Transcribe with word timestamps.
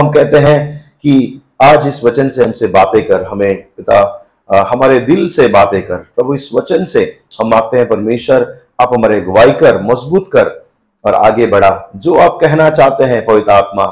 हम 0.00 0.08
कहते 0.10 0.36
हैं 0.36 0.92
कि 1.02 1.42
आज 1.62 1.86
इस 1.86 2.04
वचन 2.04 2.28
से 2.28 2.44
हमसे 2.44 2.66
बातें 2.66 3.06
कर, 3.08 3.22
हमें 3.24 3.62
पिता 3.76 4.26
हमारे 4.52 5.00
दिल 5.00 5.28
से 5.28 5.46
बातें 5.48 5.82
कर। 5.86 5.96
प्रभु, 5.96 6.34
इस 6.34 6.48
वचन 6.54 6.84
से 6.84 7.02
हम 7.40 7.48
मांगते 7.48 7.76
हैं, 7.76 7.88
परमेश्वर, 7.88 8.42
आप 8.80 8.94
हमारे 8.94 9.20
अगुवाई 9.20 9.52
कर, 9.52 9.80
मज़बूत 9.82 10.28
कर 10.32 10.46
और 11.04 11.14
आगे 11.14 11.46
बढ़ा। 11.46 11.90
जो 11.96 12.14
आप 12.14 12.38
कहना 12.40 12.68
चाहते 12.70 13.04
हैं, 13.04 13.24
पवित्र 13.26 13.50
आत्मा, 13.50 13.84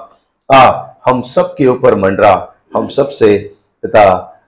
आ, 0.54 0.88
हम 1.07 1.21
सब 1.23 1.54
के 1.59 1.67
ऊपर 1.67 1.95
मंडरा। 1.95 2.32
हम 2.77 2.89
सबसे 2.89 3.37
पिता, 3.82 4.05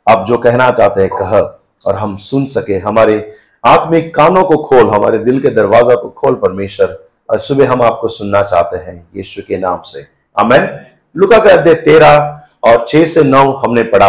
आप 0.08 0.24
जो 0.28 0.38
कहना 0.38 0.70
चाहते 0.70 1.00
हैं, 1.00 1.10
कह 1.12 1.38
और 1.86 1.96
हम 1.96 2.16
सुन 2.16 2.46
सके। 2.46 2.78
हमारे 2.78 3.32
आत्मिक 3.64 4.14
कानों 4.14 4.44
को 4.44 4.56
खोल, 4.62 4.90
हमारे 4.90 5.18
दिल 5.18 5.40
के 5.40 5.50
दरवाज़ा 5.50 5.94
को 5.94 6.08
खोल, 6.10 6.34
परमेश्वर। 6.34 6.98
और 7.30 7.38
सुबह 7.38 7.70
हम 7.70 7.82
आपको 7.82 8.08
सुनना 8.08 8.42
चाहते 8.42 8.76
हैं, 8.76 9.06
यीशु 9.16 9.42
के 9.48 9.58
नाम 9.58 9.80
से। 9.82 10.04
आमेन। 10.36 10.68
लुका 11.16 11.38
का 11.38 11.50
अध्याय 11.50 11.74
तेरह 11.76 12.40
और 12.62 12.84
छह 12.88 13.04
से 13.06 13.22
नौ 13.24 13.50
हमने 13.54 13.82
पढ़ा 13.84 14.08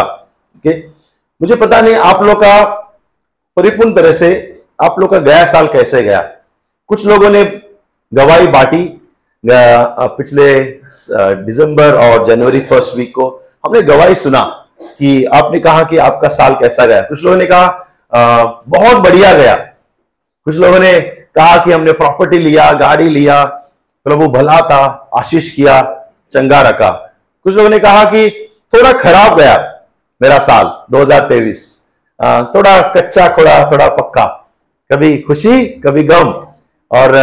है? 0.64 0.78
मुझे 1.40 1.56
पता 1.56 1.80
नहीं 1.80 1.94
आप 1.94 2.22
लोग 2.22 2.36
का 2.36 2.64
परिपूर्ण 3.56 3.94
तरह 3.94 4.12
से 4.12 4.28
आप 4.84 4.98
लोग 4.98 5.10
का 5.10 5.18
गया 5.20 5.44
साल 5.46 5.66
कैसे 5.66 6.02
गया। 6.02 6.20
कुछ 6.90 7.06
लोगों 7.06 7.30
ने 7.30 7.44
गवाही 8.12 8.46
बांटी 8.46 8.82
पिछले 9.44 10.54
दिसंबर 11.44 11.94
और 11.96 12.26
जनवरी 12.26 12.60
फ़र्स्ट 12.60 12.96
वीक 12.96 13.14
को 13.14 13.28
हमने 13.64 13.82
गवाही 13.82 14.14
सुना 14.14 14.42
कि 14.98 15.24
आपने 15.24 15.58
कहा 15.60 15.84
कि 15.84 15.96
आपका 15.98 16.28
साल 16.28 16.54
कैसा 16.54 16.86
गया। 16.86 17.00
कुछ 17.02 17.22
लोगों 17.24 17.36
ने 17.36 17.46
कहा 17.46 18.62
बहुत 18.68 18.96
बढ़िया 18.96 19.32
गया। 19.34 19.54
कुछ 20.46 20.56
लोगों 20.56 20.78
ने 20.80 20.98
कहा 21.00 21.56
कि 21.64 21.72
हमने 21.72 21.92
प्रॉपर्टी 21.92 22.38
लिया, 22.38 22.70
गाड़ी 22.72 23.08
लिया, 23.08 23.44
प्रभु 24.06 24.26
भला 24.28 24.60
था, 24.60 25.08
आशीष 25.14 25.50
किया 25.54 25.82
चंगा 26.36 26.60
रखा। 26.62 26.90
कुछ 27.44 27.54
लोगों 27.54 27.70
ने 27.70 27.78
कहा 27.78 28.04
कि 28.04 28.28
थोड़ा 28.74 28.92
खराब 28.92 29.36
गया 29.38 29.56
मेरा 30.20 30.38
साल 30.38 30.64
2023 30.90 31.60
थोड़ा 32.54 32.80
कच्चा, 32.92 33.28
थोड़ा 33.38 33.70
थोड़ा 33.70 33.88
पक्का। 33.90 34.26
कभी 34.90 35.16
खुशी, 35.18 35.64
कभी 35.84 36.02
गम। 36.04 36.28
और 36.90 37.14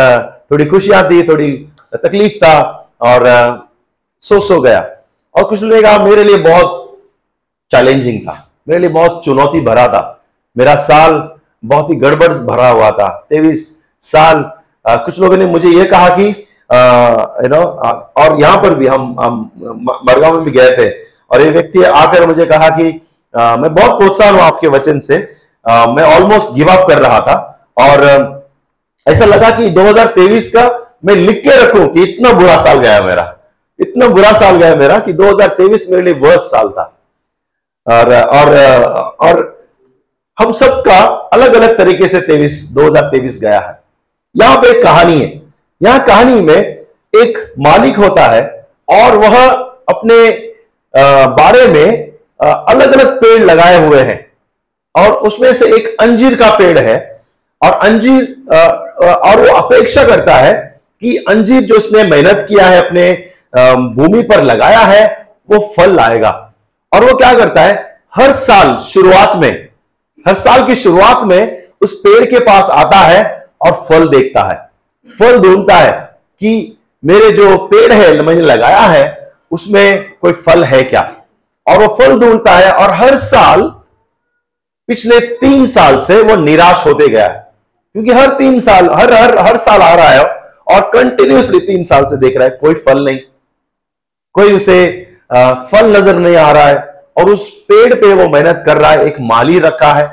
थोड़ी 0.51 0.65
खुशियाँ 0.65 1.03
थी, 1.09 1.27
थोड़ी 1.27 1.51
तकलीफ़ 1.95 2.33
था 2.33 2.55
और 3.01 3.23
सो 4.21 4.39
सो 4.39 4.59
गया। 4.61 4.79
और 5.35 5.43
कुछ 5.43 5.61
लोगों 5.61 5.75
ने 5.75 5.81
कहा, 5.81 5.97
मेरे 5.99 6.23
लिए 6.23 6.37
बहुत 6.37 6.97
चैलेंजिंग 7.71 8.19
था। 8.21 8.35
मेरे 8.69 8.79
लिए 8.81 8.89
बहुत 8.89 9.21
चुनौती 9.25 9.61
भरा 9.61 9.87
था। 9.87 10.23
मेरा 10.57 10.75
साल 10.75 11.29
बहुत 11.65 11.89
ही 11.89 11.95
गड़बड़ 11.95 12.33
भरा 12.33 12.69
हुआ 12.69 12.91
था। 12.91 13.07
तेईस 13.29 13.83
साल 14.01 14.43
कुछ 14.87 15.19
लोगों 15.19 15.37
ने 15.37 15.45
मुझे 15.45 15.69
यह 15.69 15.89
कहा 15.91 16.09
कि 16.09 16.47
यू 17.43 17.47
नो 17.47 17.63
और 18.17 18.39
यहाँ 18.39 18.61
पर 18.61 18.75
भी 18.75 18.87
हम 18.87 19.15
हम 19.19 19.51
म- 19.57 20.11
मडगांव 20.11 20.33
में 20.33 20.43
भी 20.43 20.51
गए 20.51 20.71
थे 20.71 20.91
और 21.31 21.41
एक 21.41 21.53
व्यक्ति 21.53 21.83
आकर 21.83 22.27
मुझे 22.27 22.45
कहा 22.45 22.69
कि 22.69 23.07
अ, 23.35 23.55
मैं 23.55 23.75
बहुत 23.75 23.99
प्रोत्साहन 23.99 24.33
हूँ 24.33 24.41
आपके 24.41 24.67
वचन 24.67 24.99
से। 24.99 25.15
अ, 25.69 25.85
मैं 25.87 26.03
ऑलमोस्ट 26.03 26.51
गिव 26.51 26.67
अप 26.67 26.87
कर 26.89 26.97
रहा 26.99 27.19
था 27.19 27.67
और 27.77 28.03
ऐसा 29.07 29.25
लगा 29.25 29.49
कि 29.49 29.69
2023 29.69 30.49
का 30.55 30.93
मैं 31.05 31.15
लिख 31.15 31.37
के 31.37 31.65
रखूँ 31.65 31.87
कि 31.87 32.03
इतना 32.03 32.33
बुरा 32.33 32.57
साल 32.57 32.77
गया 32.79 33.01
मेरा। 33.01 33.37
इतना 33.79 34.07
बुरा 34.07 34.31
साल 34.33 34.55
गया 34.55 34.75
मेरा 34.75 34.99
कि 34.99 35.13
2023 35.13 35.89
मेरे 35.89 36.01
लिए 36.03 36.13
वर्ष 36.13 36.41
साल 36.41 36.69
था। 36.69 36.97
और 37.87 38.13
और 38.21 38.57
और 39.19 39.63
हम 40.39 40.51
सबका 40.51 40.99
अलग 41.05 41.53
अलग 41.53 41.77
तरीके 41.77 42.07
से 42.07 42.21
23 42.21 42.71
2023 42.75 43.41
गया 43.41 43.59
है। 43.59 43.83
यहाँ 44.37 44.57
पे 44.57 44.77
एक 44.77 44.83
कहानी 44.83 45.19
है। 45.21 45.42
यहाँ 45.83 46.03
कहानी 46.05 46.39
में 46.41 46.55
एक 47.13 47.37
मालिक 47.59 47.97
होता 47.97 48.25
है 48.25 48.41
और 48.91 49.17
वह 49.17 49.37
अपने 49.89 50.17
बारे 51.37 51.65
में 51.67 52.11
अलग 52.39 52.93
अलग 52.93 53.15
पेड़ 53.17 53.41
लगाए 53.43 53.77
हुए 53.85 53.99
हैं 54.01 54.19
और 54.95 55.11
उसमें 55.27 55.51
से 55.53 55.73
एक 55.75 55.95
अंजीर 56.01 56.35
का 56.35 56.49
पेड़ 56.57 56.77
है 56.79 56.95
और 57.61 57.71
अंजीर 57.87 58.23
और 59.07 59.41
वो 59.41 59.55
अपेक्षा 59.57 60.03
करता 60.07 60.35
है 60.35 60.53
कि 61.01 61.15
अंजीर 61.29 61.63
जो 61.63 61.75
उसने 61.75 62.03
मेहनत 62.03 62.45
किया 62.49 62.65
है 62.65 62.81
अपने 62.85 63.11
भूमि 63.95 64.21
पर 64.23 64.43
लगाया 64.43 64.79
है, 64.79 65.05
वो 65.49 65.73
फल 65.77 65.95
लाएगा। 65.95 66.29
और 66.91 67.03
वो 67.03 67.17
क्या 67.17 67.33
करता 67.33 67.61
है? 67.61 67.99
हर 68.15 68.31
साल 68.31 68.77
शुरुआत 68.83 69.35
में, 69.37 69.67
हर 70.25 70.35
साल 70.35 70.65
की 70.67 70.75
शुरुआत 70.75 71.23
में 71.27 71.63
उस 71.81 71.93
पेड़ 71.97 72.23
के 72.25 72.39
पास 72.45 72.69
आता 72.71 72.97
है 72.97 73.23
और 73.61 73.71
फल 73.89 74.07
देखता 74.09 74.43
है। 74.51 74.57
फल 75.09 75.39
ढूंढता 75.39 75.75
है 75.75 75.91
कि 76.41 76.77
मेरे 77.03 77.31
जो 77.31 77.57
पेड़ 77.67 77.91
है 77.93 78.21
मैंने 78.21 78.41
लगाया 78.41 78.79
है, 78.79 79.31
उसमें 79.51 80.17
कोई 80.21 80.33
फल 80.33 80.63
है 80.63 80.83
क्या? 80.83 81.01
और 81.67 81.77
वो 81.79 81.87
फल 81.95 82.19
ढूंढता 82.19 82.51
है 82.51 82.71
और 82.73 82.93
हर 82.95 83.15
साल, 83.17 83.61
पिछले 84.89 85.19
तीन 85.37 85.65
साल 85.67 85.99
से 86.01 86.21
वो 86.21 86.35
निराश 86.35 86.85
होते 86.85 87.07
गया 87.07 87.25
है। 87.25 87.41
क्योंकि 87.95 88.11
हर 88.11 88.33
तीन 88.37 88.59
साल, 88.59 88.89
हर 88.91 89.13
हर 89.13 89.37
हर 89.39 89.57
साल 89.57 89.81
आ 89.81 89.93
रहा 89.95 90.09
है 90.09 90.23
और 90.67 90.89
कंटिन्यूसली 90.93 91.59
तीन 91.59 91.83
साल 91.83 92.05
से 92.05 92.17
देख 92.17 92.37
रहा 92.37 92.47
है 92.47 92.57
कोई 92.57 92.73
फल 92.75 93.03
नहीं। 93.05 93.19
कोई 94.35 94.53
उसे 94.53 94.79
फल 95.31 95.95
नज़र 95.95 96.15
नहीं 96.15 96.35
आ 96.35 96.51
रहा 96.51 96.63
है 96.63 96.77
और 97.17 97.29
उस 97.29 97.47
पेड़ 97.69 97.93
पे 97.93 98.13
वो 98.13 98.27
मेहनत 98.29 98.63
कर 98.65 98.77
रहा 98.77 98.91
है, 98.91 99.05
एक 99.05 99.15
माली 99.21 99.59
रखा 99.59 99.93
है। 99.93 100.05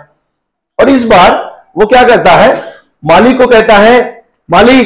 और 0.78 0.89
इस 0.89 1.05
बार 1.07 1.33
वो 1.77 1.87
क्या 1.87 2.03
करता 2.05 2.33
है? 2.33 2.62
माली 3.05 3.34
को 3.34 3.47
कहता 3.47 3.77
है 3.77 4.19
माली 4.50 4.84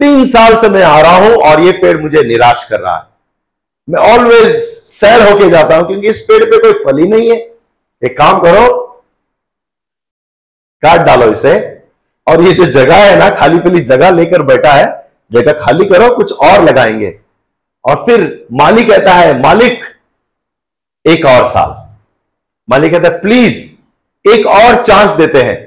तीन 0.00 0.24
साल 0.26 0.56
से 0.56 0.68
मैं 0.68 0.82
आ 0.82 1.00
रहा 1.00 1.16
हूँ 1.16 1.34
और 1.42 1.60
ये 1.60 1.72
पेड़ 1.72 1.96
मुझे 2.00 2.22
निराश 2.22 2.66
कर 2.70 2.80
रहा 2.80 2.96
है। 2.96 3.06
मैं 3.88 4.00
ऑलवेज 4.12 4.54
सैड 4.84 5.28
होके 5.28 5.48
जाता 5.50 5.76
हूँ 5.76 5.86
क्योंकि 5.86 6.08
इस 6.08 6.20
पेड़ 6.20 6.44
पे 6.44 6.58
कोई 6.58 6.72
फल 6.84 6.98
ही 6.98 7.06
नहीं 7.06 7.30
है। 7.30 7.36
एक 8.02 8.16
काम 8.18 8.40
करो, 8.40 8.68
काट 10.82 11.00
डालो 11.00 11.30
इसे 11.32 11.54
और 12.26 12.42
ये 12.42 12.52
जो 12.52 12.64
जगह 12.64 12.96
है 12.96 13.18
ना, 13.18 13.28
खाली 13.30 13.58
पीली 13.58 13.80
जगह 13.80 14.10
लेकर 14.10 14.42
बैठा 14.42 14.72
है, 14.72 14.86
जगह 15.32 15.52
खाली 15.52 15.84
करो, 15.84 16.14
कुछ 16.14 16.32
और 16.32 16.62
लगाएँगे। 16.64 17.18
और 17.84 17.96
फिर 17.96 18.46
मालिक 18.52 18.88
कहता 18.88 19.14
है, 19.14 19.40
मालिक, 19.42 19.82
एक 21.04 21.26
और 21.26 21.44
साल। 21.44 21.76
मालिक 22.68 22.92
कहता 22.92 23.08
है 23.08 23.20
प्लीज़ 23.20 23.58
एक 24.24 24.46
और 24.46 24.84
चांस 24.84 25.10
देते 25.10 25.42
हैं। 25.42 25.58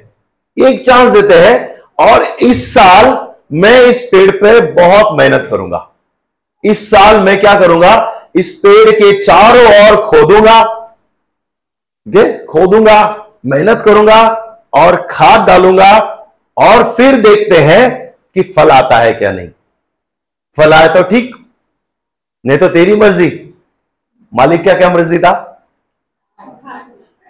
एक 0.58 0.86
चांस 0.86 1.12
देते 1.12 1.34
हैं 1.34 1.82
और 2.00 2.24
इस 2.24 2.74
साल 2.74 3.33
मैं 3.52 3.80
इस 3.82 4.04
पेड़ 4.12 4.32
पे 4.34 4.60
बहुत 4.74 5.18
मेहनत 5.18 5.48
करूँगा। 5.50 5.90
इस 6.64 6.90
साल 6.92 7.20
मैं 7.20 7.40
क्या 7.42 7.60
करूँगा? 7.60 7.94
इस 8.36 8.50
पेड़ 8.58 8.92
के 8.92 9.12
चारों 9.24 9.66
ओर 9.66 9.96
खोदूँगा। 10.08 10.62
खोदूँगा, 12.46 13.00
मेहनत 13.46 13.82
करूँगा 13.86 14.22
और 14.74 14.96
खाद 15.12 15.48
डालूँगा 15.48 15.92
और 16.58 16.84
फिर 16.94 17.20
देखते 17.22 17.58
हैं 17.58 18.16
कि 18.36 18.42
फल 18.54 18.72
आता 18.72 18.98
है 18.98 19.14
क्या 19.14 19.32
नहीं। 19.32 19.50
फल 20.56 20.74
आए 20.74 20.88
तो 20.94 21.04
ठीक, 21.04 21.36
नहीं 22.46 22.58
तो 22.58 22.68
तेरी 22.70 22.96
मर्ज़ी। 22.96 23.30
मालिक 24.34 24.64
क्या 24.64 24.78
क्या 24.78 24.90
मर्ज़ी 24.90 25.20
था? 25.20 25.32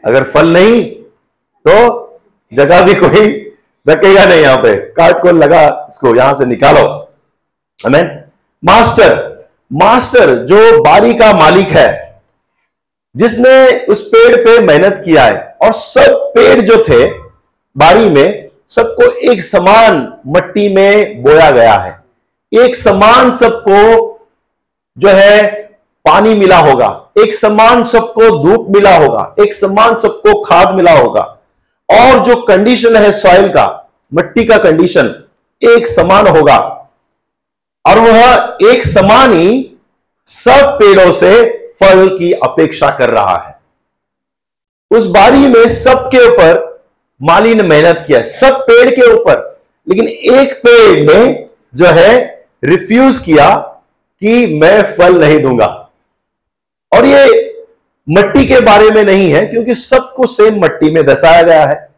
अगर 0.04 0.24
फल 0.24 0.54
नहीं 0.54 0.84
तो 1.66 2.20
जगह 2.52 2.86
भी 2.86 2.96
कोई 2.96 3.43
रखेगा 3.90 4.26
नहीं 4.26 4.42
यहाँ 4.42 4.58
पे। 4.58 4.76
काट 4.76 5.22
को 5.22 5.32
लगा 5.32 5.88
इसको, 5.90 6.16
यहाँ 6.16 6.34
से 6.34 6.46
निकालो। 6.46 7.14
हमें 7.86 8.24
मास्टर 8.66 9.32
मास्टर 9.74 10.36
जो 10.36 10.84
बारी 10.84 11.14
का 11.14 11.34
मालिक 11.34 11.68
है, 11.68 12.22
जिसने 13.16 13.86
उस 13.86 14.08
पेड़ 14.08 14.36
पे 14.36 14.60
मेहनत 14.60 15.02
किया 15.06 15.24
है, 15.24 15.58
और 15.62 15.74
सब 15.74 16.32
पेड़ 16.36 16.62
जो 16.62 16.78
थे 16.90 17.08
बारी 17.78 18.10
में, 18.10 18.50
सबको 18.70 19.04
एक 19.04 19.44
समान 19.44 20.14
मट्टी 20.28 20.76
में 20.76 21.24
बोया 21.24 21.52
गया 21.52 21.74
है। 21.74 22.04
एक 22.64 22.76
समान 22.76 23.32
सबको 23.32 24.10
जो 24.98 25.10
है, 25.10 25.52
पानी 26.06 26.34
मिला 26.34 26.58
होगा। 26.58 27.10
एक 27.20 27.34
समान 27.36 27.84
सबको 27.84 28.44
धूप 28.44 28.68
मिला 28.70 28.98
होगा। 28.98 29.36
एक 29.40 29.54
समान 29.54 29.98
सबको 29.98 30.44
खाद 30.44 30.76
मिला 30.76 30.92
होगा। 30.92 31.33
और 31.90 32.26
जो 32.26 32.36
कंडीशन 32.42 32.96
है 32.96 33.12
सॉइल 33.12 33.48
का, 33.48 33.92
मिट्टी 34.14 34.46
का 34.46 34.58
कंडीशन 34.58 35.24
एक 35.64 35.88
समान 35.88 36.28
होगा। 36.28 36.58
और 37.86 38.00
वह 38.00 38.58
एक 38.72 38.86
समान 38.86 39.34
ही 39.34 39.78
सब 40.26 40.78
पेड़ों 40.80 41.12
से 41.12 41.58
फल 41.80 42.18
की 42.18 42.32
अपेक्षा 42.32 42.90
कर 42.90 43.10
रहा 43.10 43.38
है। 43.38 43.60
उस 44.98 45.08
बारी 45.08 45.38
में 45.38 45.70
सबके 45.70 46.28
ऊपर 46.28 46.84
माली 47.22 47.56
ने 47.56 47.64
मेहनत 47.64 48.04
किया, 48.08 48.22
सब 48.22 48.62
पेड़ 48.62 48.90
के 48.90 49.14
ऊपर। 49.14 49.62
लेकिन 49.90 50.08
एक 50.08 50.54
पेड़ 50.54 51.12
ने 51.12 51.50
जो 51.76 51.86
है 51.86 52.46
रिफ्यूज 52.64 53.18
किया 53.18 53.56
कि 54.20 54.60
मैं 54.60 54.96
फल 54.96 55.20
नहीं 55.20 55.42
दूँगा। 55.42 55.90
और 56.94 57.06
ये 57.06 57.43
मट्टी 58.08 58.46
के 58.48 58.60
बारे 58.62 58.90
में 58.92 59.04
नहीं 59.04 59.32
है, 59.32 59.46
क्योंकि 59.48 59.76
सबको 59.76 60.28
सेम 60.28 60.60
मट्टी 60.64 60.90
में 60.92 61.04
दसाया 61.06 61.42
गया 61.42 61.66
है। 61.66 61.90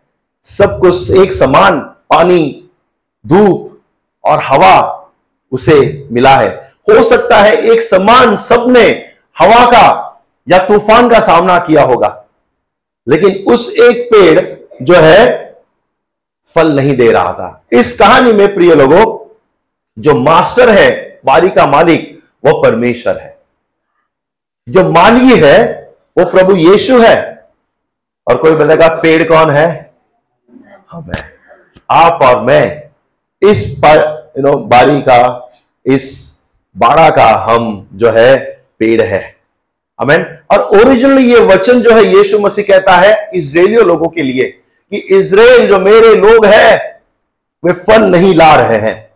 सबको 0.46 0.90
एक 1.22 1.34
समान 1.34 1.80
पानी, 2.10 2.70
धूप 3.26 3.80
और 4.24 4.44
हवा 4.44 4.78
उसे 5.52 6.08
मिला 6.12 6.36
है। 6.36 6.50
हो 6.88 7.04
सकता 7.04 7.38
है 7.38 7.56
एक 7.64 7.82
समान 7.82 8.36
सबने 8.40 8.88
हवा 9.38 9.66
का 9.66 9.88
या 10.48 10.58
तूफ़ान 10.68 11.10
का 11.10 11.20
सामना 11.22 11.58
किया 11.60 11.84
होगा, 11.84 12.26
लेकिन 13.08 13.54
उस 13.54 13.70
एक 13.80 14.06
पेड़ 14.12 14.40
जो 14.82 14.96
है, 14.96 15.54
फल 16.50 16.76
नहीं 16.76 16.96
दे 16.98 17.12
रहा 17.12 17.34
था। 17.34 17.64
इस 17.72 17.98
कहानी 18.00 18.34
में 18.34 18.54
प्रिय 18.56 18.76
लोगों, 18.76 19.04
जो 19.98 20.16
मास्टर 20.16 20.70
है, 20.70 21.20
बारी 21.26 21.50
का 21.50 21.66
मालिक, 21.68 22.22
वो 22.44 22.62
परमेश्वर 22.62 23.18
है। 23.18 23.38
जो 24.68 24.90
माली 24.90 25.40
है 25.40 25.85
वो 26.18 26.26
प्रभु 26.26 26.56
यीशु 26.56 27.00
है। 27.00 27.46
और 28.28 28.38
कोई 28.38 28.52
बोलेगा 28.52 28.88
पेड़ 28.88 29.28
कौन 29.28 29.52
है? 29.52 29.92
हम। 30.92 31.12
आप 31.92 32.22
और 32.22 32.44
मैं। 32.44 32.86
इस 33.50 33.82
पर 33.86 34.26
यू 34.38 34.44
नो 34.44 34.58
बारी 34.58 35.02
का, 35.02 35.52
इस 35.86 36.36
बाड़ा 36.78 37.10
का 37.10 37.26
हम 37.26 37.90
जो 37.94 38.12
है, 38.12 38.62
पेड़ 38.80 39.02
है। 39.02 39.36
अमेन 40.00 40.38
और 40.52 40.60
ओरिजिनली 40.60 41.34
ये 41.34 41.40
वचन 41.40 41.82
जो 41.82 41.96
है, 41.96 42.06
यीशु 42.06 42.40
मसीह 42.40 42.66
कहता 42.68 42.92
है 42.92 43.30
इसराइलियों 43.34 43.86
लोगों 43.86 44.08
के 44.08 44.24
लिए 44.24 44.44
कि 44.92 44.98
इसराइल 44.98 45.68
जो 45.68 45.80
मेरे 45.80 46.16
लोग 46.16 46.46
हैं, 46.46 47.02
वे 47.66 47.74
फल 47.74 48.04
नहीं 48.04 48.36
ला 48.36 48.56
रहे 48.56 48.78
हैं। 48.78 49.10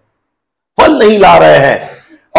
फल 0.78 1.00
नहीं 1.00 1.20
ला 1.20 1.38
रहे 1.38 1.58
हैं। 1.58 1.90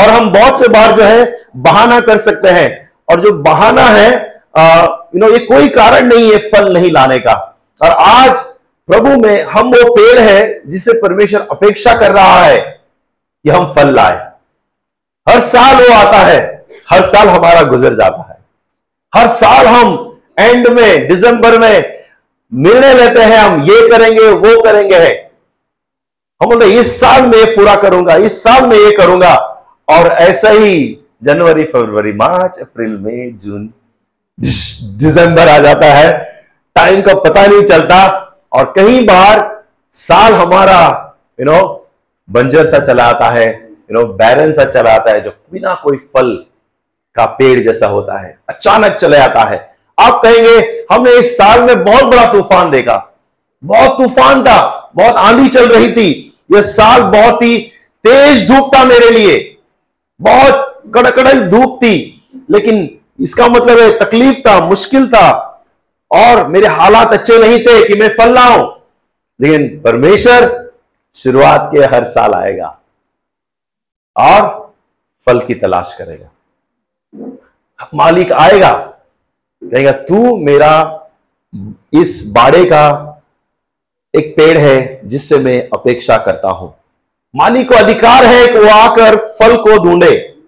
और 0.02 0.10
हम 0.10 0.32
बहुत 0.32 0.58
से 0.58 0.68
बार 0.68 0.92
जो 0.92 1.02
है, 1.02 1.40
बहाना 1.56 2.00
कर 2.00 2.18
सकते 2.18 2.48
हैं। 2.48 2.92
और 3.08 3.20
जो 3.20 3.32
बहाना 3.32 3.82
है 3.82 4.30
यू 4.55 5.20
नो 5.20 5.31
ये 5.31 5.38
कोई 5.38 5.69
कारण 5.69 6.06
नहीं 6.06 6.31
है 6.32 6.38
फल 6.50 6.73
नहीं 6.73 6.91
लाने 6.93 7.19
का। 7.19 7.35
और 7.81 7.91
आज 7.91 8.38
प्रभु 8.88 9.17
में 9.19 9.43
हम 9.44 9.69
वो 9.69 9.94
पेड़ 9.94 10.19
है 10.19 10.70
जिसे 10.70 10.93
परमेश्वर 11.02 11.47
अपेक्षा 11.50 11.97
कर 11.99 12.12
रहा 12.12 12.38
है 12.38 12.58
कि 12.58 13.50
हम 13.50 13.73
फल 13.75 13.94
लाए। 13.94 14.17
हर 15.26 15.41
साल 15.43 15.75
वो 15.76 15.93
आता 15.94 16.19
है, 16.19 16.67
हर 16.91 17.05
साल 17.05 17.29
हमारा 17.29 17.62
गुजर 17.62 17.94
जाता 17.94 18.23
है। 18.31 18.38
हर 19.12 19.29
साल 19.29 19.67
हम 19.67 20.20
एंड 20.38 20.69
में 20.69 21.08
दिसंबर 21.08 21.58
में 21.58 22.00
निर्णय 22.53 22.94
लेते 22.94 23.23
हैं, 23.23 23.38
हम 23.38 23.62
ये 23.62 23.88
करेंगे, 23.88 24.29
वो 24.29 24.61
करेंगे। 24.62 24.96
है 24.96 25.12
हम 26.41 26.49
बोलते 26.49 26.67
इस 26.81 26.99
साल 27.00 27.23
में 27.23 27.37
ये 27.38 27.44
पूरा 27.56 27.75
करूँगा, 27.76 28.14
इस 28.17 28.43
साल 28.43 28.67
में 28.67 28.76
ये 28.76 28.91
करूँगा। 28.96 29.35
और 29.88 30.06
ऐसा 30.08 30.50
ही 30.50 30.99
जनवरी, 31.25 31.64
फरवरी, 31.64 32.12
मार्च, 32.14 32.61
अप्रैल, 32.61 32.96
मई, 32.99 33.31
जून 33.43 33.67
दिसंबर 34.40 35.48
आ 35.48 35.58
जाता 35.58 35.87
है 35.87 36.12
टाइम 36.76 37.00
का 37.02 37.14
पता 37.20 37.46
नहीं 37.46 37.62
चलता 37.62 38.06
और 38.52 38.72
कई 38.76 39.02
बार 39.06 39.40
साल 39.94 40.32
हमारा 40.32 40.82
यू 41.40 41.46
नो 41.46 41.60
बंजर 42.28 42.66
सा 42.66 42.78
चला 42.78 43.04
आता 43.04 43.31
है 43.31 43.46
यू 43.46 43.94
नो 43.94 44.04
बैरन 44.14 44.52
सा 44.52 44.64
चला 44.64 44.92
आता 44.92 45.12
है, 45.12 45.20
जो 45.20 45.31
बिना 45.52 45.75
कोई 45.75 45.96
फल 46.14 46.32
का 47.16 47.25
पेड़ 47.38 47.58
जैसा 47.60 47.87
होता 47.87 48.19
है, 48.20 48.38
अचानक 48.48 48.96
चले 48.96 49.19
आता 49.19 49.44
है। 49.44 49.58
आप 49.98 50.20
कहेंगे, 50.22 50.84
हमने 50.93 51.12
इस 51.19 51.36
साल 51.38 51.62
में 51.62 51.84
बहुत 51.84 52.04
बड़ा 52.04 52.25
तूफ़ान 52.32 52.70
देखा। 52.70 52.96
बहुत 53.62 53.96
तूफ़ान 53.98 54.43
था, 54.44 54.90
बहुत 54.96 55.16
आंधी 55.16 55.48
चल 55.48 55.66
रही 55.66 55.90
थी। 55.93 56.08
यह 56.52 56.60
साल 56.62 57.02
बहुत 57.02 57.43
ही 57.43 57.58
तेज 58.04 58.48
धूप 58.48 58.70
था 58.75 58.84
मेरे 58.84 59.10
लिए। 59.10 59.36
बहुत 60.20 60.82
कड़कड़ 60.94 61.28
धूप 61.28 61.78
थी, 61.82 61.96
लेकिन 62.50 62.88
इसका 63.20 63.49
मतलब 63.49 63.78
है, 63.78 63.99
तकलीफ़ 63.99 64.38
था, 64.38 64.61
मुश्किल 64.61 65.08
था, 65.08 65.46
और 66.11 66.46
मेरे 66.46 66.67
हालात 66.67 67.12
अच्छे 67.12 67.38
नहीं 67.38 67.61
थे 67.61 67.88
कि 67.88 67.94
मैं 67.94 68.08
फल 68.08 68.34
लाऊं। 68.34 68.81
लेकिन 69.40 69.81
परमेश्वर 69.81 70.70
शुरुआत 71.14 71.70
के 71.72 71.78
हर 71.78 72.05
साल 72.05 72.32
आएगा 72.32 72.78
और 74.17 74.72
फल 75.26 75.40
की 75.40 75.55
तलाश 75.55 75.96
करेगा। 75.99 76.31
मालिक 77.94 78.32
आएगा, 78.32 78.72
कहेगा, 79.64 79.93
तू 79.93 80.37
मेरा 80.37 80.96
इस 81.93 82.32
बाड़े 82.34 82.64
का 82.64 83.06
एक 84.14 84.34
पेड़ 84.37 84.58
है 84.58 85.00
जिससे 85.05 85.38
मैं 85.38 85.69
अपेक्षा 85.72 86.19
करता 86.19 86.49
हूँ। 86.49 86.75
मालिक 87.37 87.69
को 87.69 87.75
अधिकार 87.75 88.25
है 88.25 88.46
कि 88.46 88.58
वो 88.58 88.69
आकर 88.69 89.17
फल 89.17 89.56
को 89.56 89.84
ढूंढे। 89.84 90.39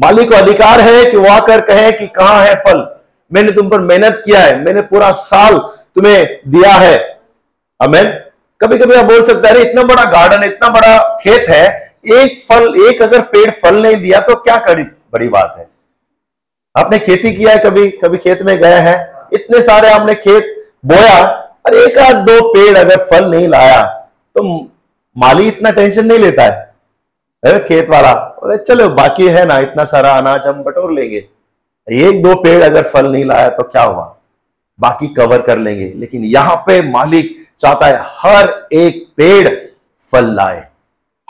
मालिक 0.00 0.28
को 0.30 0.36
अधिकार 0.36 0.80
है 0.80 1.04
कि 1.10 1.16
वो 1.16 1.28
आकर 1.28 1.60
कहे 1.60 1.90
कि 1.92 2.06
कहाँ 2.08 2.44
है 2.44 2.54
फल? 2.56 2.86
मैंने 3.30 3.52
तुम 3.52 3.68
पर 3.70 3.80
मेहनत 3.80 4.22
किया 4.24 4.40
है, 4.40 4.58
मैंने 4.64 4.82
पूरा 4.82 5.10
साल 5.12 5.58
तुम्हें 5.58 6.40
दिया 6.48 6.72
है। 6.72 6.96
अमेन 7.80 8.12
कभी 8.60 8.78
कभी 8.78 8.94
आप 8.94 9.04
बोल 9.04 9.22
सकते 9.22 9.48
हैं 9.48 9.60
इतना 9.60 9.82
बड़ा 9.84 10.04
गार्डन 10.10 10.44
इतना 10.44 10.68
बड़ा 10.70 10.98
खेत 11.18 11.48
है, 11.48 11.64
एक 12.12 12.42
फल, 12.48 12.74
एक 12.88 13.02
अगर 13.02 13.20
पेड़ 13.22 13.50
फल 13.62 13.82
नहीं 13.82 13.96
दिया 13.96 14.20
तो 14.20 14.34
क्या 14.36 14.56
करी? 14.58 14.82
बड़ी 14.82 15.28
बात 15.28 15.54
है। 15.58 15.66
आपने 16.74 16.98
खेती 16.98 17.34
किया 17.34 17.52
है 17.52 17.58
कभी? 17.58 17.88
कभी 17.94 18.18
खेत 18.18 18.42
में 18.42 18.56
गया 18.58 18.80
है? 18.80 19.12
इतने 19.32 19.62
सारे 19.62 19.90
आपने 19.90 20.14
खेत 20.16 20.54
बोया, 20.86 21.24
और 21.66 21.74
एक 21.76 21.98
आध 21.98 22.16
दो 22.26 22.40
पेड़ 22.48 22.76
अगर 22.78 23.04
फल 23.06 23.30
नहीं 23.30 23.48
लाया 23.48 23.82
तो 24.36 24.42
माली 25.16 25.46
इतना 25.48 25.70
टेंशन 25.70 26.06
नहीं 26.06 26.18
लेता 26.18 26.42
है। 26.42 26.63
खेत 27.52 27.90
वाला? 27.90 28.36
चलो, 28.56 28.88
बाकी 28.88 29.26
है 29.26 29.46
ना, 29.46 29.58
इतना 29.58 29.84
सारा 29.84 30.10
अनाज 30.10 30.46
हम 30.46 30.62
बटोर 30.62 30.92
लेंगे। 30.92 31.24
एक 31.92 32.22
दो 32.22 32.34
पेड़ 32.34 32.62
अगर 32.62 32.82
फल 32.82 33.06
नहीं 33.06 33.24
लाया 33.24 33.50
तो 33.50 33.62
क्या 33.62 33.82
हुआ? 33.82 34.16
बाकी 34.80 35.06
कवर 35.06 35.40
कर 35.40 35.58
लेंगे। 35.58 35.92
लेकिन 35.96 36.24
यहाँ 36.24 36.56
पे 36.56 36.82
मालिक 36.82 37.46
चाहता 37.60 37.86
है, 37.86 37.98
हर 38.02 38.68
एक 38.72 39.06
पेड़ 39.16 39.48
फल 40.12 40.24
लाए। 40.24 40.66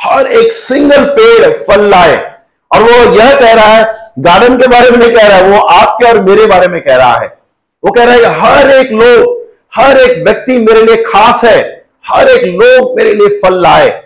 हर 0.01 0.27
एक 0.27 0.53
सिंगल 0.53 1.05
पेड़ 1.05 1.59
फल 1.59 1.81
लाए। 1.81 2.35
और 2.75 2.83
वो 2.83 3.13
यह 3.13 3.41
कह 3.41 3.55
रहा 3.55 3.65
है 3.65 4.13
गार्डन 4.19 4.57
के 4.57 4.67
बारे 4.67 4.91
में 4.91 4.99
नहीं 4.99 5.13
कह 5.13 5.27
रहा 5.27 5.37
है, 5.37 5.51
वो 5.51 5.59
आपके 5.59 6.09
और 6.09 6.21
मेरे 6.21 6.47
बारे 6.47 6.69
में 6.69 6.85
कह 6.85 6.97
रहा 6.97 7.15
है। 7.15 7.39
वो 7.85 7.93
कह 7.93 8.05
रहा 8.05 8.15
है, 8.15 8.41
हर 8.41 8.71
एक 8.71 8.93
लोग, 8.93 9.45
हर 9.75 9.97
एक 9.97 10.25
व्यक्ति 10.25 10.59
मेरे 10.59 10.83
लिए 10.83 10.97
खास 10.97 11.45
है। 11.45 11.87
हर 12.07 12.29
एक 12.29 12.55
लोग 12.63 12.97
मेरे 12.97 13.15
लिए 13.15 13.29
फल 13.29 13.63
लाए। 13.63 14.05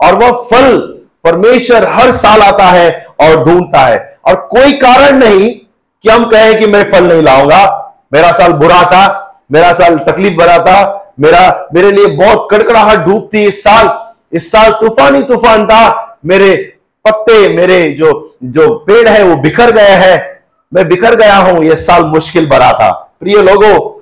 और 0.00 0.14
वह 0.14 0.32
फल 0.32 0.99
परमेश्वर 1.24 1.88
हर 1.88 2.12
साल 2.12 2.40
आता 2.40 2.64
है 2.64 3.06
और 3.20 3.44
ढूंढता 3.44 3.78
है। 3.78 4.18
और 4.26 4.34
कोई 4.34 4.72
कारण 4.72 5.18
नहीं 5.18 5.50
कि 6.02 6.08
हम 6.10 6.24
कहें 6.24 6.58
कि 6.58 6.66
मैं 6.66 6.90
फल 6.92 7.04
नहीं 7.04 7.22
लाऊँगा। 7.22 7.92
मेरा 8.12 8.32
साल 8.32 8.52
बुरा 8.52 8.82
था, 8.82 9.36
मेरा 9.52 9.72
साल 9.72 9.98
तकलीफ़ 9.98 10.34
भरा 10.34 10.58
था, 10.58 11.12
मेरा, 11.20 11.68
मेरे 11.74 11.90
लिए 11.92 12.06
बहुत 12.06 12.48
कड़कड़ाहट 12.50 12.98
डूब 12.98 13.30
थी 13.34 13.44
इस 13.44 13.64
साल। 13.64 14.10
इस 14.36 14.52
साल 14.52 14.72
तूफ़ान 14.72 15.22
तूफ़ान 15.22 15.66
था, 15.66 16.18
मेरे 16.26 16.76
पत्ते, 17.04 17.48
मेरे 17.48 17.90
जो 17.90 18.36
जो 18.44 18.74
पेड़ 18.74 19.08
है 19.08 19.22
वो 19.24 19.36
बिखर 19.36 19.70
गए 19.70 19.94
हैं। 19.96 20.40
मैं 20.74 20.88
बिखर 20.88 21.14
गया 21.14 21.36
हूँ 21.36 21.64
यह 21.64 21.74
साल 21.74 22.02
मुश्किल 22.02 22.46
भरा 22.46 22.72
था। 22.72 22.90
प्रिय 23.20 23.42
लोगों, 23.42 24.00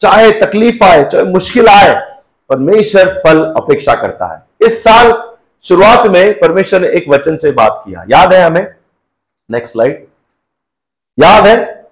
चाहे 0.00 0.30
तकलीफ़ 0.30 0.84
आए, 0.84 1.04
चाहे 1.04 1.24
मुश्किल 1.24 1.68
आए, 1.68 1.94
परमेश्वर 2.50 3.08
फल 3.24 3.44
अपेक्षा 3.56 3.94
करता 3.94 4.26
है। 4.26 4.66
इस 4.66 4.84
साल 4.84 5.12
शुरुआत 5.64 6.06
में 6.06 6.40
परमेश्वर 6.40 6.80
ने 6.80 6.88
एक 6.88 7.08
वचन 7.08 7.36
से 7.36 7.52
बात 7.52 7.82
किया। 7.86 8.04
याद 8.10 8.32
है 8.32 8.44
हमें? 8.44 8.74
नेक्स्ट 9.50 9.72
स्लाइड 9.72 10.06
याद 11.22 11.46
है? 11.46 11.86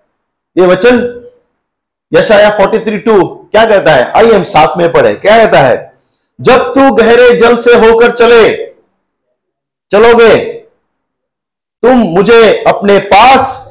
ये 0.59 0.67
वचन 0.67 1.25
यशाया 2.15 2.59
43 2.59 2.99
टू 2.99 3.29
क्या 3.53 3.65
कहता 3.65 3.95
है? 3.95 4.11
आइए 4.11 4.33
हम 4.33 4.43
साथ 4.43 4.77
में 4.77 4.93
पढ़े। 4.93 5.15
क्या 5.15 5.45
कहता 5.45 5.59
है? 5.59 5.93
जब 6.41 6.75
तू 6.75 6.95
गहरे 6.95 7.37
जल 7.37 7.57
से 7.57 7.75
होकर 7.75 8.13
चले, 8.13 8.67
चलोगे, 9.93 10.45
तुम 11.83 11.99
मुझे 11.99 12.65
अपने 12.67 12.99
पास 12.99 13.69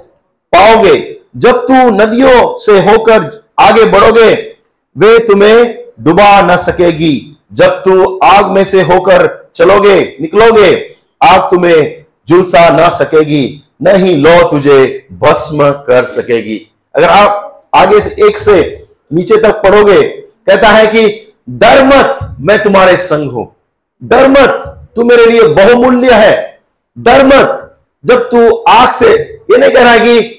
पाओगे। 0.56 1.22
जब 1.38 1.68
तू 1.68 1.74
नदियों 1.74 2.58
से 2.58 2.80
होकर 2.80 3.46
आगे 3.60 3.86
बढ़ोगे, 3.86 4.56
वे 4.98 5.20
तुम्हें 5.20 5.84
डुबा 6.00 6.42
न 6.42 6.58
सकेगी। 6.58 7.31
जब 7.54 7.82
तू 7.84 8.20
आग 8.24 8.52
में 8.52 8.64
से 8.64 8.82
होकर 8.82 9.52
चलोगे, 9.56 10.18
निकलोगे, 10.22 10.96
आग 11.24 11.42
तुम्हें 11.52 12.06
झुलसा 12.30 12.70
ना 12.70 12.90
सकेगी, 12.90 13.64
नहीं 13.82 14.16
लो 14.18 14.50
तुझे 14.50 15.08
भस्म 15.12 15.72
कर 15.72 16.06
सकेगी। 16.06 16.72
अगर 16.96 17.10
आप 17.10 17.64
आगे 17.76 18.02
से 18.02 18.28
एक 18.28 18.38
से 18.38 18.88
नीचे 19.14 19.38
तक 19.38 19.62
पढ़ोगे, 19.64 20.02
कहता 20.02 20.68
है 20.68 20.88
कि 20.88 21.34
डर 21.50 21.84
मत, 21.84 22.36
मैं 22.40 22.64
तुम्हारे 22.64 22.98
संग 22.98 23.32
हूँ। 23.32 23.56
डर 24.04 24.28
मत, 24.28 24.64
तू 24.96 25.04
मेरे 25.04 25.26
लिए 25.26 25.48
बहुमूल्य 25.48 26.14
है। 26.14 26.60
डर 26.98 27.26
मत, 27.26 27.80
जब 28.06 28.30
तू 28.30 28.56
आग 28.56 28.92
से, 28.92 29.14
ये 29.52 29.58
नहीं 29.58 29.72
कह 29.72 29.84
रहा 29.84 29.92
है 29.92 30.00
कि 30.00 30.38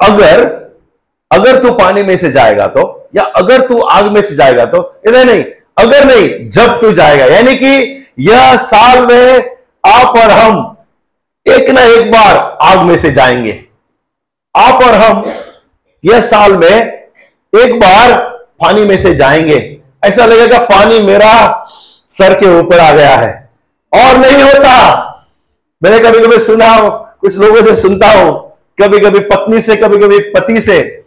अगर 0.00 0.62
अगर 1.30 1.62
तू 1.62 1.72
पानी 1.72 2.02
में 2.02 2.16
से 2.16 2.30
जाएगा 2.32 2.66
तो 2.66 3.01
या 3.16 3.22
अगर 3.22 3.66
तू 3.66 3.80
आग 3.80 4.04
में 4.04 4.22
से 4.22 4.34
जाएगा 4.34 4.64
तो? 4.64 5.00
इधर 5.08 5.24
नहीं, 5.24 5.44
अगर 5.78 6.04
नहीं, 6.04 6.48
जब 6.50 6.80
तू 6.80 6.92
जाएगा। 6.92 7.24
यानी 7.24 7.56
कि 7.56 8.06
यह 8.18 8.56
साल 8.56 9.06
में 9.06 9.56
आप 9.86 10.16
और 10.18 10.30
हम 10.30 10.76
एक 11.46 11.70
ना 11.70 11.82
एक 11.82 12.10
बार 12.10 12.36
आग 12.62 12.78
में 12.78 12.96
से 12.96 13.12
जाएँगे 13.12 13.64
आप 14.56 14.82
और 14.82 14.94
हम 14.94 15.32
यह 16.04 16.20
साल 16.20 16.56
में 16.56 16.70
एक 17.52 17.74
बार 17.80 18.12
पानी 18.60 18.84
में 18.84 18.96
से 18.96 19.14
जाएँगे 19.14 19.78
ऐसा 20.04 20.26
लगेगा 20.26 20.58
पानी 20.58 21.00
मेरा 21.02 21.66
सर 22.10 22.34
के 22.34 22.58
ऊपर 22.58 22.78
आ 22.78 22.90
गया 22.92 23.16
है। 23.16 23.50
और 23.92 24.16
नहीं 24.18 24.42
होता। 24.42 25.08
मैंने 25.82 25.98
कभी 25.98 26.20
कभी 26.20 26.38
सुना 26.38 26.68
हूँ, 26.68 26.90
कुछ 27.20 27.36
लोगों 27.36 27.62
से 27.62 27.74
सुनता 27.74 28.10
हूँ 28.10 28.32
कभी 28.82 29.00
कभी 29.00 29.20
पत्नी 29.20 29.60
से 29.60 29.76
कभी 29.76 29.98
कभी 29.98 30.18
पति 30.18 30.60
से 30.60 31.01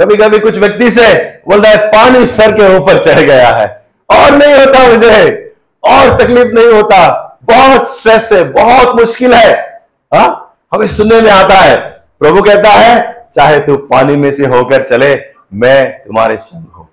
कभी 0.00 0.16
कभी 0.16 0.38
कुछ 0.38 0.56
व्यक्ति 0.56 0.90
से 0.90 1.14
बोलता 1.48 1.68
है, 1.68 1.88
पानी 1.88 2.26
सर 2.26 2.52
के 2.52 2.76
ऊपर 2.76 3.02
चढ़ 3.02 3.20
गया 3.20 3.48
है। 3.48 3.86
और 4.10 4.36
नहीं 4.36 4.54
होता 4.54 4.88
मुझे। 4.88 5.52
और 5.84 6.16
तकलीफ़ 6.16 6.48
नहीं 6.48 6.66
होता। 6.66 7.26
बहुत 7.42 7.96
स्ट्रेस 7.96 8.32
है, 8.32 8.44
बहुत 8.44 9.00
मुश्किल 9.00 9.32
है। 9.32 9.82
हा? 10.14 10.54
हमें 10.74 10.88
सुनने 10.88 11.20
में 11.20 11.30
आता 11.30 11.54
है। 11.54 11.76
प्रभु 12.20 12.42
कहता 12.42 12.68
है, 12.68 13.26
चाहे 13.34 13.60
तू 13.60 13.76
पानी 13.76 14.16
में 14.16 14.32
से 14.32 14.46
होकर 14.46 14.82
चले, 14.82 15.24
मैं 15.54 15.90
तुम्हारे 15.90 16.36
संग 16.36 16.66
हूँ। 16.76 16.88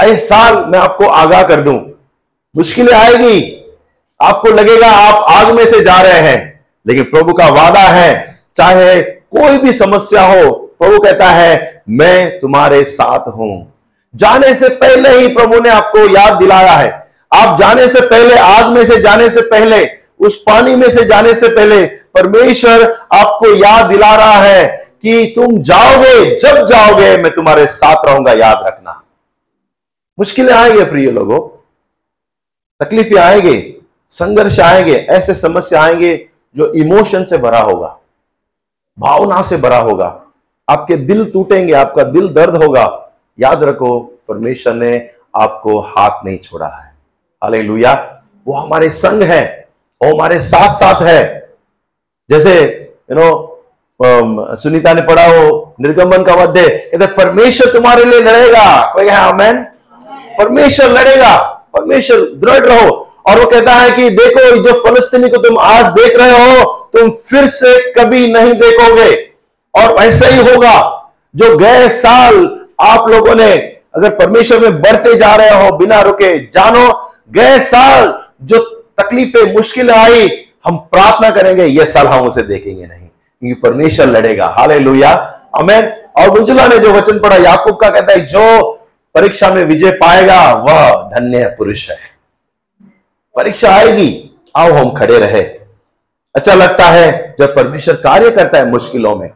अरे 0.00 0.16
साल, 0.16 0.56
मैं 0.56 0.78
आपको 0.78 1.06
आगाह 1.06 1.42
कर 1.42 1.60
दूँ। 1.60 1.92
मुश्किलें 2.56 2.94
आएगी। 2.94 3.64
आपको 4.22 4.48
लगेगा 4.48 4.86
आप 4.86 5.32
आग 5.32 5.54
में 5.54 5.66
से 5.66 5.80
जा 5.80 6.00
रहे 6.00 6.20
हैं। 6.20 6.64
लेकिन 6.86 7.04
प्रभु 7.04 7.32
का 7.32 7.48
वादा 7.48 7.80
है, 7.80 8.40
चाहे 8.56 9.02
कोई 9.02 9.58
भी 9.58 9.72
समस्या 9.72 10.22
हो 10.22 10.64
प्रभु 10.80 10.98
कहता 10.98 11.26
है, 11.26 11.82
मैं 11.88 12.40
तुम्हारे 12.40 12.84
साथ 12.84 13.28
हूँ। 13.28 13.74
जाने 14.14 14.54
से 14.54 14.68
पहले 14.68 15.08
ही 15.10 15.28
प्रभु 15.28 15.60
ने 15.60 15.70
आपको 15.70 15.98
याद 15.98 16.38
दिलाया 16.38 16.72
है। 16.72 16.90
आप 17.34 17.58
जाने 17.58 17.88
से 17.88 18.00
पहले, 18.00 18.34
आग 18.34 18.66
में 18.66 18.84
से 18.84 19.00
जाने 19.00 19.30
से 19.30 19.40
पहले, 19.40 19.84
उस 20.20 20.42
पानी 20.42 20.76
में 20.76 20.90
से 20.90 21.04
जाने 21.04 21.34
से 21.34 21.48
पहले, 21.48 21.86
परमेश्वर 21.86 22.82
आपको 23.14 23.54
याद 23.54 23.86
दिला 23.86 24.14
रहा 24.14 24.42
है 24.42 24.66
कि 25.02 25.32
तुम 25.36 25.62
जाओगे, 25.62 26.38
जब 26.38 26.64
जाओगे, 26.66 27.16
मैं 27.16 27.34
तुम्हारे 27.34 27.66
साथ 27.66 28.06
रहूँगा, 28.06 28.32
याद 28.32 28.64
रखना। 28.66 29.02
मुश्किलें 30.18 30.52
आएँगे 30.54 30.84
प्रिय 30.84 31.10
लोगों। 31.10 31.40
तकलीफें 32.80 33.16
आएँगे, 33.16 33.74
संघर्ष 34.08 34.58
आएँगे, 34.60 34.94
ऐसे 34.94 35.34
समस्या 35.34 35.82
आएँगे 35.82 36.28
जो 36.56 36.72
इमोशन 36.72 37.24
से 37.24 37.38
भरा 37.38 37.60
होगा, 37.60 37.96
भावना 38.98 39.42
से 39.42 39.56
भरा 39.56 39.78
होगा। 39.78 40.08
आपके 40.68 40.96
दिल 40.96 41.24
टूटेंगे 41.30 41.72
आपका 41.72 42.02
दिल 42.04 42.28
दर्द 42.28 42.62
होगा। 42.62 42.86
याद 43.38 43.62
रखो 43.64 43.98
परमेश्वर 44.28 44.74
ने 44.74 45.10
आपको 45.36 45.78
हाथ 45.80 46.24
नहीं 46.24 46.38
छोड़ा 46.38 46.66
है। 46.66 46.92
हाले 47.42 47.62
वो 48.46 48.54
हमारे 48.54 48.90
संग 48.90 49.22
है 49.22 49.68
वो 50.00 50.14
हमारे 50.14 50.40
साथ 50.40 50.74
साथ 50.74 51.02
है। 51.02 51.48
जैसे 52.30 52.54
यू 53.10 53.16
नो 53.16 53.54
सुनीता 54.56 54.92
ने 54.92 55.00
पढ़ा 55.02 55.26
हो 55.26 55.74
निर्गमन 55.80 56.22
का 56.24 56.36
मध्य 56.36 56.66
कहते 56.68 57.06
परमेश्वर 57.14 57.72
तुम्हारे 57.72 58.04
लिए 58.04 58.20
लड़ेगा। 58.20 58.92
कोई 58.92 59.08
है 59.08 59.62
परमेश्वर 60.38 60.90
लड़ेगा। 60.90 61.36
परमेश्वर 61.74 62.20
दृढ़ 62.40 62.66
रहो। 62.66 62.90
और 63.28 63.38
वो 63.40 63.46
कहता 63.50 63.72
है 63.72 63.90
कि 63.90 64.10
देखो 64.10 64.44
जो 64.62 64.72
फलस्तीनी 64.82 65.28
को 65.28 65.36
तुम 65.38 65.58
आज 65.60 65.92
देख 65.92 66.16
रहे 66.16 66.30
हो 66.32 66.64
तुम 66.92 67.10
फिर 67.26 67.46
से 67.46 67.92
कभी 67.92 68.30
नहीं 68.32 68.52
देखोगे। 68.54 69.10
और 69.78 69.96
ऐसा 70.04 70.26
ही 70.26 70.38
होगा 70.42 70.76
जो 71.34 71.56
गए 71.58 71.88
साल 71.88 72.34
आप 72.80 73.08
लोगों 73.08 73.34
ने 73.34 73.52
अगर 73.96 74.10
परमेश्वर 74.10 74.58
में 74.60 74.80
बढ़ते 74.80 75.14
जा 75.18 75.34
रहे 75.34 75.50
हो, 75.50 75.76
बिना 75.76 76.00
रुके, 76.00 76.38
जानो, 76.38 77.12
गए 77.32 77.58
साल 77.60 78.12
जो 78.42 78.58
तकलीफें, 79.00 79.54
मुश्किल 79.54 79.90
आई, 79.90 80.28
हम 80.66 80.76
प्रार्थना 80.92 81.30
करेंगे 81.30 81.64
यह 81.64 81.84
साल 81.84 82.06
हम 82.06 82.26
उसे 82.26 82.42
देखेंगे 82.42 82.86
नहीं, 82.86 83.06
क्योंकि 83.06 83.60
परमेश्वर 83.60 84.06
लड़ेगा। 84.06 84.46
हाले 84.48 84.78
लोहिया 84.78 85.12
अमेन 85.58 85.92
और 86.18 86.30
मंजुला 86.30 86.66
ने 86.66 86.78
जो 86.78 86.92
वचन 86.92 87.18
पढ़ा, 87.18 87.36
याकूब 87.36 87.76
का 87.76 87.90
कहता 87.90 88.12
है, 88.12 88.20
जो 88.20 88.72
परीक्षा 89.14 89.48
में 89.50 89.64
विजय 89.64 89.90
पाएगा, 89.92 90.40
वह 90.52 91.08
धन्य 91.10 91.46
पुरुष 91.58 91.88
है। 91.90 91.96
परीक्षा 93.36 93.70
आएगी, 93.70 94.30
आओ 94.56 94.72
हम 94.72 94.94
खड़े 94.94 95.18
रहे। 95.18 95.42
अच्छा 96.34 96.54
लगता 96.54 96.84
है, 96.84 97.36
जब 97.38 97.54
परमेश्वर 97.56 97.94
कार्य 97.94 98.30
करता 98.30 98.58
है 98.58 98.70
मुश्किलों 98.70 99.16
में 99.16 99.30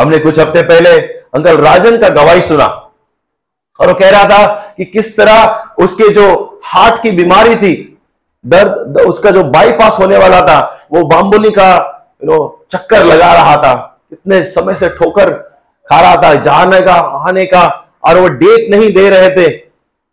हमने 0.00 0.18
कुछ 0.18 0.38
हफ़्ते 0.38 0.62
पहले 0.62 1.00
अंकल 1.34 1.56
राजन 1.56 1.98
का 1.98 2.08
गवाही 2.08 2.40
सुना। 2.40 2.66
और 3.80 3.88
वो 3.88 3.94
कह 3.94 4.10
रहा 4.10 4.24
था 4.24 4.74
कि 4.76 4.84
किस 4.84 5.16
तरह 5.16 5.66
उसके 5.78 6.08
जो 6.08 6.60
हार्ट 6.64 7.02
की 7.02 7.10
बीमारी 7.10 7.56
थी, 7.56 7.98
दर्द 8.46 9.00
उसका 9.00 9.30
जो 9.30 9.44
बाईपास 9.44 9.96
होने 10.00 10.16
वाला 10.16 10.40
था, 10.40 10.86
वो 10.92 11.02
बाम्बुली 11.02 11.50
का 11.50 11.92
यू 12.24 12.30
नो 12.30 12.66
चक्कर 12.70 13.04
लगा 13.04 13.32
रहा 13.32 13.56
था। 13.56 14.00
इतने 14.12 14.42
समय 14.42 14.74
से 14.74 14.88
ठोकर 14.88 15.30
खा 15.90 16.00
रहा 16.00 16.16
था, 16.16 16.34
जाने 16.34 16.80
का, 16.80 16.94
आने 17.28 17.46
का, 17.46 17.90
और 18.04 18.18
वो 18.18 18.28
डेट 18.28 18.70
नहीं 18.70 18.92
दे 18.92 19.10
रहे 19.10 19.30
थे। 19.30 19.66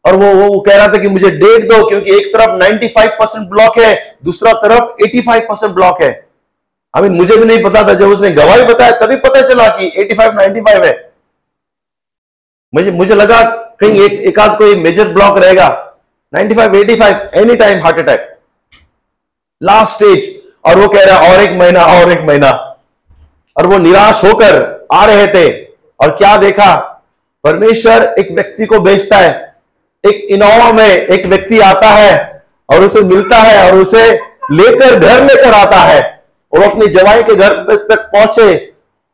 और 0.06 0.16
वो 0.16 0.34
वो 0.34 0.60
कह 0.60 0.76
रहा 0.76 0.88
था 0.88 0.98
कि 0.98 1.08
मुझे 1.08 1.30
डेट 1.30 1.64
दो, 1.64 1.90
क्योंकि 1.90 2.16
एक 2.16 2.28
तरफ़ 2.28 2.50
95 2.50 3.08
परसेंट 3.08 3.50
ब्लॉक 3.50 3.78
है, 3.78 4.18
दूसरा 4.26 4.54
तरफ़ 4.54 5.04
85 5.04 5.40
परसेंट 5.40 5.74
ब्लॉक 5.74 6.02
है। 6.02 6.28
अभी 6.96 7.10
मुझे 7.10 7.38
भी 7.38 7.46
नहीं 7.46 7.64
पता 7.64 7.88
था, 7.88 7.94
जब 7.94 8.08
उसने 8.08 8.32
गवाही 8.32 8.64
बताया, 8.64 8.92
तभी 8.92 9.16
पता 9.16 9.42
चला 9.42 9.68
कि 9.68 9.94
85 9.98 10.34
95 10.34 10.86
है। 10.86 11.12
मुझे 12.76 12.92
मुझे 12.92 13.16
लगा 13.16 13.42
कहीं 13.80 14.02
एक 14.02 14.14
एक 14.14 14.40
आध 14.40 14.58
कोई 14.58 14.76
मेजर 14.76 15.08
ब्लॉक 15.08 15.38
रहेगा। 15.38 15.96
95 16.36 16.70
85 16.70 17.30
any 17.34 17.56
time 17.56 17.84
heart 17.84 18.00
attack 18.00 18.38
last 19.64 19.94
stage 19.94 20.44
और 20.66 20.80
वो 20.80 20.88
कह 20.88 21.04
रहा, 21.04 21.34
और 21.34 21.42
एक 21.42 21.52
महीना, 21.52 21.84
और 21.84 22.12
एक 22.12 22.22
महीना। 22.22 22.50
और 23.58 23.68
वो 23.68 23.78
निराश 23.78 24.24
होकर 24.24 24.86
आ 24.94 25.06
रहे 25.06 25.28
थे। 25.28 25.64
और 26.00 26.12
क्या 26.12 26.38
देखा? 26.38 26.76
परमेश्वर 27.44 28.16
एक 28.20 28.32
व्यक्ति 28.32 28.66
को 28.66 28.80
भेजता 28.80 29.18
है। 29.18 29.56
एक 30.06 30.16
इनोवा 30.16 30.72
में 30.72 30.90
एक 30.90 31.26
व्यक्ति 31.26 31.60
आता 31.60 31.88
है 31.88 32.44
और 32.70 32.84
उसे 32.84 33.02
मिलता 33.02 33.36
है 33.36 33.72
और 33.72 33.78
उसे 33.78 34.20
लेकर, 34.52 35.00
घर 35.00 35.24
लेकर 35.24 35.54
आता 35.54 35.78
है। 35.78 36.13
और 36.54 36.64
अपनी 36.64 36.88
जवाई 36.90 37.24
के 37.24 37.36
घर 37.36 37.54
तक 37.66 38.10
पहुँचे 38.14 38.56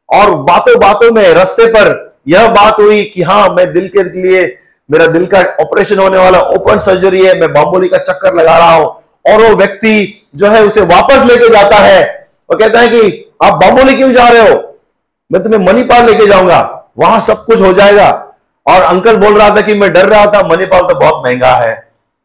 और 0.09 0.35
बातों 0.43 0.79
बातों 0.79 1.11
में 1.11 1.23
रस्ते 1.33 1.65
पर 1.67 1.97
यह 2.27 2.47
बात 2.51 2.79
हुई 2.79 3.03
कि 3.05 3.21
हाँ 3.21 3.49
मैं 3.49 3.71
दिल 3.73 3.87
के 3.87 4.03
लिए, 4.03 4.41
मेरा 4.89 5.05
दिल 5.07 5.25
का 5.25 5.39
ऑपरेशन 5.61 5.99
होने 5.99 6.17
वाला 6.17 6.39
ओपन 6.39 6.79
सर्जरी 6.79 7.25
है, 7.25 7.39
मैं 7.39 7.51
बाम्बोली 7.53 7.87
का 7.89 7.97
चक्कर 7.99 8.33
लगा 8.35 8.57
रहा 8.57 8.73
हूँ 8.73 8.85
और 9.25 9.41
वो 9.41 9.55
व्यक्ति 9.55 10.25
जो 10.35 10.47
है 10.47 10.63
उसे 10.63 10.81
वापस 10.83 11.25
लेके 11.25 11.49
जाता 11.49 11.77
है। 11.77 12.27
और 12.49 12.57
कहता 12.59 12.79
है 12.79 12.89
कि 12.89 13.31
आप 13.43 13.53
बाम्बोली 13.55 13.95
क्यों 13.95 14.11
जा 14.13 14.27
रहे 14.29 14.49
हो? 14.49 14.55
मैं 15.31 15.43
तुम्हें 15.43 15.59
मणिपाल 15.65 16.05
लेके 16.05 16.25
जाऊँगा, 16.27 16.91
वहाँ 16.99 17.19
सब 17.21 17.45
कुछ 17.45 17.61
हो 17.61 17.73
जाएगा। 17.73 18.09
और 18.65 18.81
अंकल 18.83 19.17
बोल 19.17 19.37
रहा 19.37 19.55
था 19.55 19.61
कि 19.61 19.73
मैं 19.73 19.91
डर 19.93 20.05
रहा 20.05 20.25
था, 20.25 20.41
मणिपाल 20.47 20.81
तो 20.83 20.95
बहुत 20.95 21.23
महँगा 21.25 21.53
है, 21.55 21.73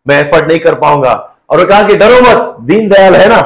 मैं 0.07 0.21
एफर्ट 0.21 0.49
नहीं 0.49 0.61
कर 0.61 0.75
पाऊँगा। 0.77 1.13
और 1.51 1.61
वो 1.61 1.67
कहा 1.67 1.87
कि 1.89 1.97
डरो 1.97 2.21
मत 2.21 2.57
दीन 2.63 2.89
दयाल 2.89 3.15
है 3.15 3.29
ना? 3.29 3.41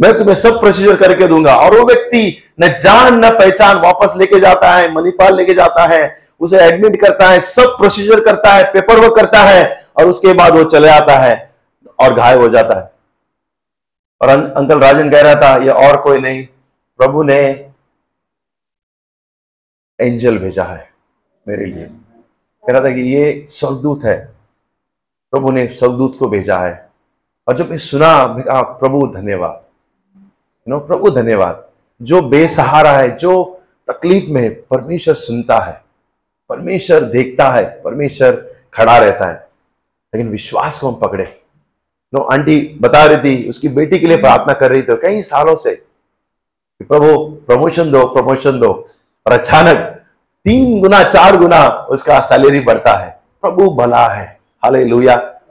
मैं 0.00 0.16
तुम्हें 0.18 0.34
सब 0.34 0.60
प्रोसीजर 0.60 0.96
करके 0.96 1.26
दूँगा। 1.28 1.54
और 1.56 1.78
वो 1.78 1.84
व्यक्ति 1.86 2.42
न 2.60 2.68
जान 2.78 3.24
न 3.24 3.30
पहचान 3.30 3.76
वापस 3.76 4.14
लेके 4.16 4.40
जाता 4.40 4.74
है 4.74 4.92
मणिपाल 4.92 5.36
लेके 5.36 5.54
जाता 5.54 5.86
है 5.86 6.28
उसे 6.40 6.60
एडमिट 6.60 7.00
करता 7.00 7.28
है 7.28 7.40
सब 7.40 7.76
प्रोसीजर 7.78 8.20
करता 8.20 8.52
है 8.52 8.64
पेपर 8.72 9.00
वर्क 9.00 9.14
करता 9.16 9.38
है 9.38 9.86
और 9.96 10.06
उसके 10.06 10.32
बाद 10.32 10.52
वो 10.52 10.64
चले 10.64 10.88
आता 10.88 11.18
है 11.18 11.54
और 12.00 12.14
घायल 12.14 12.38
हो 12.38 12.48
जाता 12.48 12.78
है। 12.80 12.90
और 14.22 14.28
अं, 14.28 14.50
अंकल 14.50 14.80
राजन 14.80 15.10
कह 15.10 15.20
रहा 15.20 15.34
था 15.34 15.56
ये 15.56 15.70
और 15.70 16.00
कोई 16.00 16.20
नहीं 16.20 16.46
प्रभु 17.00 17.22
ने 17.22 17.38
एंजल 20.00 20.38
भेजा 20.38 20.64
है 20.64 20.90
मेरे 21.48 21.64
लिए। 21.64 21.84
कह 21.84 22.72
रहा 22.72 22.84
था 22.84 22.94
कि 22.94 23.00
ये 23.00 23.46
स्वर्गदूत 23.48 24.04
है 24.04 24.16
प्रभु 25.32 25.50
ने 25.50 25.66
स्वर्गदूत 25.68 26.18
को 26.18 26.28
भेजा 26.28 26.58
है। 26.58 26.90
और 27.48 27.56
जब 27.56 27.70
मैं 27.70 27.78
सुना 27.78 28.12
कहा 28.38 28.62
प्रभु 28.62 29.06
धन्यवाद। 29.06 29.69
नो, 30.68 30.78
प्रभु, 30.78 31.10
धन्यवाद। 31.10 31.64
जो 32.02 32.22
बेसहारा 32.22 32.90
है, 32.90 33.16
जो 33.16 33.60
तकलीफ़ 33.90 34.30
में 34.30 34.42
है, 34.42 34.48
परमेश्वर 34.48 35.14
सुनता 35.14 35.58
है, 35.58 35.84
परमेश्वर 36.48 37.00
देखता 37.00 37.50
है, 37.50 37.80
परमेश्वर 37.84 38.52
खड़ा 38.74 38.98
रहता 38.98 39.24
है। 39.24 39.48
लेकिन 40.14 40.28
विश्वास 40.28 40.80
को 40.80 40.88
हम 40.88 40.94
पकड़े। 40.94 41.40
नो, 42.14 42.20
आंटी 42.20 42.78
बता 42.82 43.04
रही 43.04 43.16
थी, 43.16 43.50
उसकी 43.50 43.68
बेटी 43.68 43.98
के 43.98 44.06
लिए 44.06 44.16
प्रार्थना 44.16 44.52
कर 44.52 44.70
रही 44.70 44.82
थी, 44.82 44.96
कई 45.02 45.22
सालों 45.22 45.56
से। 45.56 45.84
प्रभु, 46.82 47.28
प्रमोशन 47.46 47.90
दो 47.90 48.06
प्रमोशन 48.06 48.60
दो। 48.60 48.88
और 49.26 49.32
अचानक, 49.32 49.76
तीन 50.44 50.80
गुना, 50.80 51.02
चार 51.02 51.36
गुना 51.36 51.68
उसका 51.68 52.20
सैलरी 52.20 52.60
बढ़ता 52.60 52.98
है। 52.98 53.20
प्रभु 53.42 53.70
भला 53.70 54.08
है। 54.08 54.40
हाले 54.64 54.84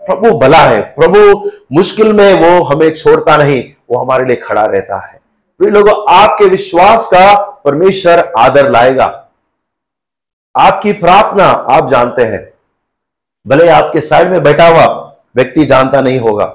प्रभु 0.05 0.39
भला 0.39 0.57
है। 0.57 0.81
प्रभु 0.81 1.49
मुश्किल 1.71 2.13
में 2.13 2.33
वो 2.33 2.63
हमें 2.63 2.95
छोड़ता 2.95 3.37
नहीं। 3.37 3.73
वो 3.91 3.97
हमारे 3.97 4.25
लिए 4.25 4.35
खड़ा 4.35 4.65
रहता 4.65 5.07
है। 5.07 5.19
तो 5.59 5.65
लोगों, 5.65 6.13
आपके 6.15 6.45
विश्वास 6.45 7.07
का 7.07 7.35
परमेश्वर 7.65 8.31
आदर 8.37 8.69
लाएगा। 8.71 9.05
आपकी 10.55 10.91
प्रार्थना 10.93 11.45
आप 11.45 11.89
जानते 11.89 12.23
हैं। 12.23 12.53
भले 13.47 13.67
आपके 13.69 14.01
साइड 14.01 14.29
में 14.29 14.43
बैठा 14.43 14.67
हुआ 14.67 14.85
व्यक्ति 15.35 15.65
जानता 15.65 16.01
नहीं 16.01 16.19
होगा, 16.19 16.45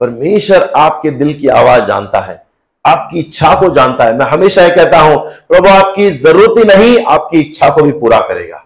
परमेश्वर 0.00 0.72
आपके 0.76 1.10
दिल 1.10 1.40
की 1.40 1.48
आवाज़ 1.48 1.84
जानता 1.84 2.20
है। 2.20 2.46
आपकी 2.86 3.18
इच्छा 3.18 3.54
को 3.54 3.70
जानता 3.70 4.04
है। 4.04 4.18
मैं 4.18 4.26
हमेशा 4.26 4.62
यह 4.62 4.74
कहता 4.76 5.00
हूँ, 5.00 5.16
प्रभु, 5.28 5.68
आपकी 5.68 6.10
ज़रूरत 6.10 6.54
ही 6.58 6.64
नहीं, 6.64 7.04
आपकी 7.04 7.40
इच्छा 7.40 7.70
को 7.70 7.82
भी 7.82 7.92
पूरा 7.92 8.20
करेगा। 8.20 8.64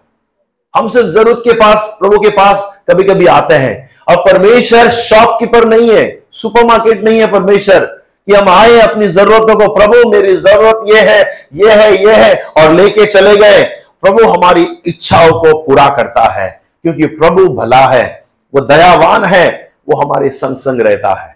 हम 0.75 0.87
सिर्फ़ 0.87 1.07
ज़रूरत 1.07 1.41
के 1.43 1.53
पास, 1.53 1.97
प्रभु 1.99 2.19
के 2.19 2.29
पास 2.29 2.83
कभी 2.89 3.03
कभी 3.03 3.25
आते 3.25 3.53
हैं। 3.53 3.89
और 4.07 4.15
परमेश्वर 4.15 4.89
शॉपकीपर 4.89 5.65
नहीं 5.65 5.91
है। 5.91 6.22
सुपरमार्केट 6.33 7.03
नहीं 7.03 7.19
है 7.19 7.31
परमेश्वर, 7.31 7.79
कि 7.79 8.33
हम 8.33 8.49
आए 8.49 8.79
अपनी 8.79 9.07
जरूरतों 9.09 9.55
को, 9.55 9.73
प्रभु, 9.75 10.09
मेरी 10.09 10.35
ज़रूरत 10.37 10.81
ये 10.87 11.01
है 11.01 11.21
ये 11.53 11.71
है 11.71 11.95
ये 11.97 12.13
है, 12.15 12.33
और 12.57 12.71
लेके 12.71 13.05
चले 13.05 13.35
गए। 13.37 13.63
प्रभु 14.03 14.23
हमारी 14.25 14.67
इच्छाओं 14.85 15.31
को 15.31 15.57
पूरा 15.57 15.87
करता 15.87 16.31
है, 16.33 16.49
क्योंकि 16.83 17.05
प्रभु 17.07 17.47
भला 17.55 17.85
है, 17.87 18.25
वो 18.53 18.61
दयावान 18.61 19.23
है, 19.25 19.71
वो 19.89 20.01
हमारे 20.01 20.29
संग 20.29 20.57
संग 20.57 20.81
रहता 20.81 21.13
है। 21.21 21.35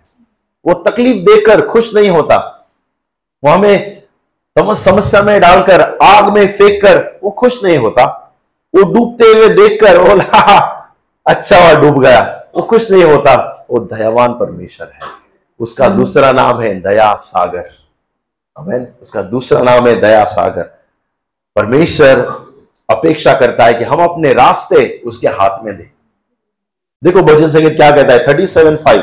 वो 0.66 0.74
तकलीफ़ 0.84 1.18
देकर 1.26 1.62
खुश 1.62 1.94
नहीं 1.96 2.10
होता। 2.10 2.38
वो 3.44 3.52
हमें 3.52 3.96
समस्या 4.56 5.22
में 5.22 5.40
डालकर, 5.42 5.82
आग 6.04 6.32
में 6.34 6.48
फेंक 6.48 6.82
कर 6.82 7.20
वो 7.24 7.32
खुश 7.32 7.64
नहीं 7.64 7.78
होता। 7.78 8.06
वो 8.74 8.84
डूबते 8.84 9.26
हुए 9.26 9.50
देखकर, 9.50 9.98
बोला 10.00 10.58
अच्छा 11.26 11.60
हुआ 11.60 11.80
डूब 11.82 12.02
गया। 12.04 12.22
वो 12.56 12.64
खुश 12.64 12.90
नहीं 12.92 13.04
होता। 13.04 13.57
वो 13.72 13.80
दयावान 13.80 14.34
परमेश्वर 14.34 14.92
है। 14.94 15.00
उसका 15.60 15.90
दूसरा 15.90 16.32
नाम 16.32 16.62
है 16.62 16.74
दया 16.82 17.14
सागर। 17.16 17.70
अमेन 18.58 18.88
उसका 19.02 19.22
दूसरा 19.22 19.62
नाम 19.62 19.88
है 19.88 19.96
दया 20.02 20.24
सागर। 20.26 20.64
परमेश्वर 21.56 22.20
अपेक्षा 22.90 23.34
करता 23.34 23.66
है 23.66 23.74
कि 23.74 23.84
हम 23.84 24.04
अपने 24.04 24.34
रास्ते 24.34 25.02
उसके 25.06 25.28
हाथ 25.28 25.64
में 25.64 25.78
दें। 25.78 25.90
देखो 27.04 27.22
भजन 27.22 27.48
संगीत 27.48 27.76
क्या 27.76 27.92
कहता 27.92 28.14
है? 28.14 28.28
Thirty 28.28 28.48
seven 28.48 28.76
five. 28.76 29.02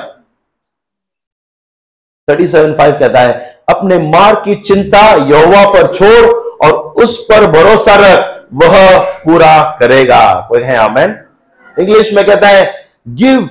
Thirty 2.28 2.47
seven 2.47 2.75
five 2.75 2.99
कहता 2.99 3.21
है, 3.21 3.62
अपने 3.68 3.99
मार्ग 3.99 4.44
की 4.44 4.54
चिंता 4.56 5.12
यौवा 5.12 5.64
पर 5.73 5.92
छोड़ 5.94 6.30
और 6.66 6.73
उस 7.02 7.25
पर 7.25 7.50
भरोसा 7.50 7.94
रख, 7.97 8.47
वह 8.54 9.00
पूरा 9.18 9.76
करेगा। 9.80 10.47
कोई 10.49 10.62
है? 10.62 10.76
आमेन 10.76 11.25
इंग्लिश 11.78 12.12
में 12.14 12.25
कहता 12.26 12.49
है 12.49 12.73
give 13.09 13.49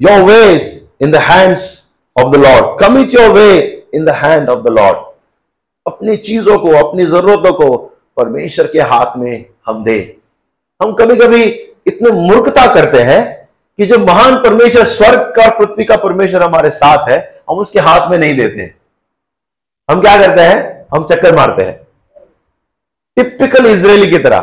your 0.00 0.20
ways 0.22 0.88
in 1.02 1.10
the 1.10 1.16
hands 1.16 1.62
of 2.16 2.32
the 2.32 2.36
Lord 2.36 2.80
commit 2.80 3.14
your 3.14 3.30
way 3.30 3.50
in 3.94 4.04
the 4.04 4.08
hand 4.08 4.48
of 4.48 4.58
the 4.58 4.68
Lord 4.68 4.96
अपनी 5.86 6.16
चीज़ों 6.16 6.58
को, 6.58 6.70
अपनी 6.78 7.06
जरूरतों 7.06 7.52
को 7.52 7.76
परमेश्वर 8.16 8.66
के 8.66 8.80
हाथ 8.80 9.16
में 9.16 9.44
हम 9.66 9.84
दे। 9.84 10.16
हम 10.80 10.92
कभी 10.94 11.16
कभी 11.16 11.42
इतने 11.86 12.10
मूर्खता 12.10 12.66
करते 12.74 13.02
हैं 13.02 13.48
कि 13.78 13.86
जो 13.86 13.98
महान 13.98 14.36
परमेश्वर, 14.36 14.84
स्वर्ग 14.84 15.32
का 15.36 15.48
पृथ्वी 15.58 15.84
का 15.84 15.96
परमेश्वर 15.96 16.42
हमारे 16.42 16.70
साथ 16.70 17.08
है, 17.10 17.18
हम 17.50 17.58
उसके 17.58 17.80
हाथ 17.80 18.10
में 18.10 18.18
नहीं 18.18 18.36
देते 18.36 18.72
हम 19.88 20.00
क्या 20.00 20.16
करते 20.16 20.42
हैं? 20.42 20.86
हम 20.94 21.04
चक्कर 21.04 21.36
मारते 21.36 21.64
हैं। 21.64 21.76
टिपिकल 23.16 23.66
इसराइली 23.66 24.10
की 24.10 24.18
तरह। 24.18 24.36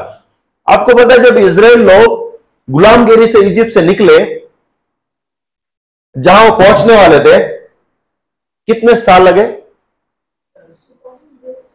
आपको 0.68 0.94
पता 0.94 1.14
है 1.14 1.20
जब 1.20 1.38
इसराइल 1.38 1.82
लोग 1.82 2.40
गुलामगिरी 2.68 3.28
से 3.28 3.40
इजिप्ट 3.40 3.72
से 3.72 3.82
निकले 3.82 4.24
जहाँ 6.16 6.44
वो 6.46 6.56
पहुँचने 6.58 6.96
वाले 6.96 7.20
थे, 7.20 7.40
कितने 8.68 8.96
साल 8.96 9.24
लगे? 9.24 9.46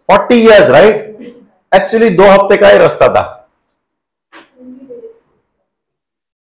फोर्टी 0.08 0.40
इयर्स 0.42 0.70
राइट 0.70 1.18
एक्चुअली 1.72 2.08
दो 2.10 2.24
हफ़्ते 2.24 2.56
का 2.56 2.68
ही 2.68 2.78
रास्ता 2.78 3.08
था। 3.08 3.22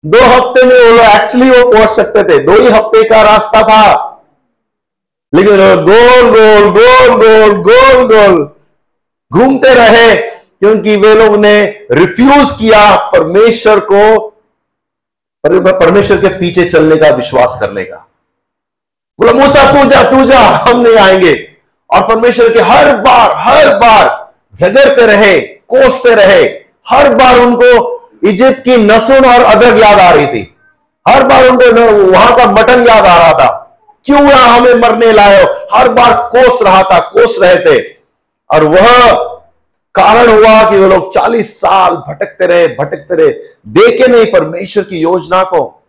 दो 0.04 0.18
हफ़्ते 0.20 0.64
में 0.66 0.74
वो 0.74 0.90
लोग 0.92 1.04
एक्चुअली 1.04 1.50
वो 1.50 1.70
पहुँच 1.72 1.90
सकते 1.90 2.22
थे। 2.24 2.38
दो 2.44 2.52
ही 2.52 2.68
हफ़्ते 2.68 3.02
का 3.08 3.22
रास्ता 3.22 3.62
था। 3.62 4.12
लेकिन 5.32 5.56
गोल 5.84 6.30
गोल 6.30 6.70
गोल 6.72 7.16
गोल 7.16 7.56
गोल 7.62 8.04
गोल 8.06 8.44
घूमते 9.30 9.74
रहे, 9.74 10.14
क्योंकि 10.14 10.96
वे 10.96 11.14
लोग 11.14 11.36
ने 11.36 11.64
रिफ्यूज 11.92 12.50
किया 12.58 12.94
परमेश्वर 13.10 13.80
को 13.82 14.02
परमेश्वर 15.50 16.16
के 16.16 16.28
पीछे 16.28 16.64
चलने 16.64 16.96
का 16.96 17.08
विश्वास 17.08 17.58
करने 17.60 17.84
का 17.84 18.08
बोला, 19.20 19.32
मूसा, 19.32 19.72
तू 19.72 19.90
जा 19.90 20.02
तू 20.02 20.24
जा, 20.24 20.38
हम 20.38 20.80
नहीं 20.80 20.96
आएँगे। 20.96 21.48
और 21.90 22.02
परमेश्वर 22.02 22.52
के 22.52 22.58
हर 22.58 22.96
बार 22.96 23.32
हर 23.36 23.74
बार 23.74 24.34
झगड़ते 24.56 25.06
रहे, 25.06 25.40
कोसते 25.40 26.14
रहे। 26.14 26.42
हर 26.88 27.14
बार 27.14 27.38
उनको 27.38 27.96
इजिप्ट 28.28 28.64
की 28.64 28.76
नसुन 28.76 29.24
और 29.24 29.42
अदरक 29.42 29.82
याद 29.82 30.00
आ 30.00 30.10
रही 30.10 30.26
थी। 30.26 30.56
हर 31.08 31.22
बार 31.22 31.48
उनको 31.48 31.92
वहाँ 32.12 32.36
का 32.36 32.46
मटन 32.46 32.86
याद 32.88 33.06
आ 33.06 33.18
रहा 33.18 33.32
था। 33.32 33.78
क्यों 34.04 34.30
यहाँ 34.30 34.48
हमें 34.48 34.74
मरने 34.74 35.12
लाए 35.12 35.44
हर 35.74 35.88
बार 35.88 36.12
कोस 36.12 36.62
रहा 36.62 36.82
था, 36.82 36.98
कोस 36.98 37.38
रहे 37.42 37.56
थे। 37.56 37.96
और 38.50 38.64
वह 38.64 39.35
कारण 39.96 40.28
हुआ 40.28 40.70
कि 40.70 40.78
वो 40.78 40.88
लोग 40.88 41.14
40 41.14 41.60
साल 41.60 41.94
भटकते 41.94 42.46
रहे 42.46 42.68
भटकते 42.68 43.14
रहे। 43.14 43.28
देखे 43.68 44.08
नहीं 44.08 44.26
परमेश्वर 44.26 44.84
की 44.84 44.98
योजना 44.98 45.42
को, 45.42 45.82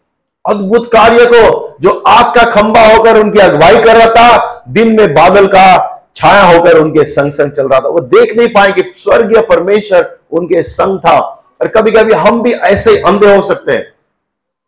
अद्भुत 0.49 0.87
कार्य 0.87 1.25
को, 1.25 1.75
जो 1.81 2.03
आग 2.07 2.35
का 2.35 2.43
खंबा 2.51 2.81
होकर 2.81 3.17
उनकी 3.17 3.39
अगुवाई 3.39 3.83
कर 3.83 3.97
रहा 3.97 4.09
था, 4.09 4.63
दिन 4.69 4.97
में 4.97 5.13
बादल 5.13 5.47
का 5.47 5.93
छाया 6.15 6.43
होकर 6.43 6.77
उनके 6.77 7.05
संग 7.05 7.31
संग 7.31 7.51
चल 7.51 7.67
रहा 7.67 7.79
था। 7.79 7.87
वो 7.87 7.99
देख 7.99 8.37
नहीं 8.37 8.47
पाए 8.47 8.71
कि 8.71 8.93
स्वर्गीय 8.97 9.41
परमेश्वर 9.41 10.19
उनके 10.31 10.63
संग 10.63 10.99
था। 10.99 11.19
और 11.61 11.67
कभी 11.67 11.91
कभी 11.91 12.13
हम 12.13 12.41
भी 12.41 12.51
ऐसे 12.53 13.01
अंधे 13.01 13.35
हो 13.35 13.41
सकते 13.41 13.71
हैं। 13.71 13.93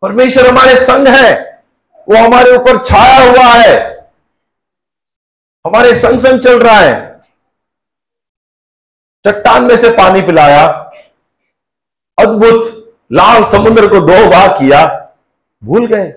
परमेश्वर 0.02 0.46
हमारे 0.46 0.76
संग 0.76 1.08
है। 1.08 1.62
वो 2.08 2.16
हमारे 2.16 2.56
ऊपर 2.56 2.84
छाया 2.84 3.30
हुआ 3.30 3.54
है। 3.54 4.08
हमारे 5.66 5.94
संग 5.94 6.18
संग 6.18 6.40
चल 6.40 6.60
रहा 6.60 6.78
है। 6.78 7.09
चट्टान 9.24 9.64
में 9.64 9.76
से 9.76 9.90
पानी 9.90 10.20
पिलाया, 10.22 10.66
अद्भुत, 12.18 12.94
लाल 13.12 13.44
समुद्र 13.44 13.88
को 13.88 14.00
दो 14.00 14.26
बार 14.30 14.48
किया, 14.58 14.84
भूल 15.62 15.86
गए। 15.86 16.12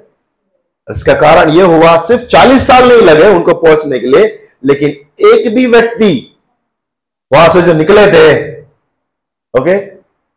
इसका 0.88 1.14
कारण 1.14 1.50
यह 1.50 1.66
हुआ, 1.66 1.98
सिर्फ़ 1.98 2.24
40 2.24 2.68
साल 2.68 2.88
नहीं 2.90 3.02
लगे 3.02 3.28
उनको 3.28 3.54
पहुँचने 3.54 4.00
के 4.00 4.08
लिए, 4.08 4.48
लेकिन 4.64 4.90
एक 5.30 5.54
भी 5.56 5.66
व्यक्ति 5.68 6.30
वहाँ 7.32 7.50
से 7.50 7.62
जो 7.62 7.74
निकले 7.74 8.06
थे 8.12 8.52
ओके 9.54 9.72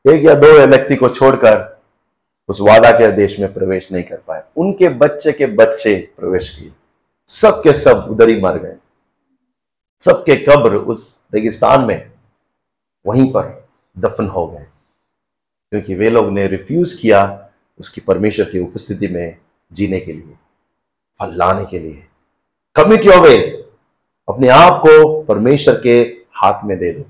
एक 0.05 0.25
या 0.25 0.35
दो 0.35 0.53
व्यक्ति 0.67 0.97
को 0.97 1.09
छोड़कर 1.09 1.81
उस 2.49 2.61
वादा 2.61 2.91
के 2.91 3.11
देश 3.13 3.39
में 3.41 3.53
प्रवेश 3.55 3.91
नहीं 3.93 4.03
कर 4.03 4.17
पाए। 4.17 4.43
उनके 4.57 4.89
बच्चे 4.89 5.33
के 5.33 5.47
बच्चे 5.47 5.95
प्रवेश 6.17 6.51
किए। 6.51 6.71
सब 7.29 7.63
के 7.63 7.73
सब 7.75 8.07
उधर 8.11 8.29
ही 8.29 8.41
मर 8.41 8.59
गए। 8.59 8.75
सबके 10.01 10.37
कब्र 10.37 10.77
उस 10.77 11.21
रेगिस्तान 11.35 11.85
में 11.85 12.11
वहीं 13.07 13.33
पर 13.33 13.69
दफन 13.99 14.27
हो 14.27 14.47
गए। 14.47 14.67
क्योंकि 15.71 15.95
वे 15.95 16.11
लोग 16.11 16.33
ने 16.33 16.47
रिफ्यूज 16.47 16.95
किया 16.95 17.49
उसकी 17.81 18.01
परमेश्वर 18.01 18.51
की 18.51 18.59
उपस्थिति 18.59 19.09
में 19.09 19.37
जीने 19.73 20.01
के 20.01 20.13
लिए, 20.13 20.35
फल 21.21 21.35
लाने 21.35 21.65
के 21.65 21.79
लिए। 21.79 22.07
कमिट 22.75 23.07
योर 23.07 23.19
वे 23.19 23.39
अपने 24.29 24.49
आप 24.49 24.73
को 24.73 25.23
परमेश्वर 25.23 25.81
के 25.81 25.93
हाथ 26.35 26.65
में 26.65 26.79
दे 26.79 26.93
दो। 26.93 27.05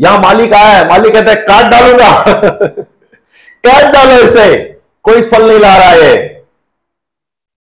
यहाँ 0.00 0.20
मालिक 0.20 0.52
आया 0.52 0.78
है। 0.78 0.88
मालिक 0.88 1.12
कहता 1.12 1.30
है, 1.30 1.36
काट 1.36 1.72
डालूँगा। 1.72 2.22
काट 3.66 3.92
डालो 3.92 4.22
इसे। 4.22 4.80
कोई 5.02 5.22
फल 5.22 5.48
नहीं 5.48 5.58
ला 5.58 5.76
रहा 5.76 5.90
है। 5.90 6.44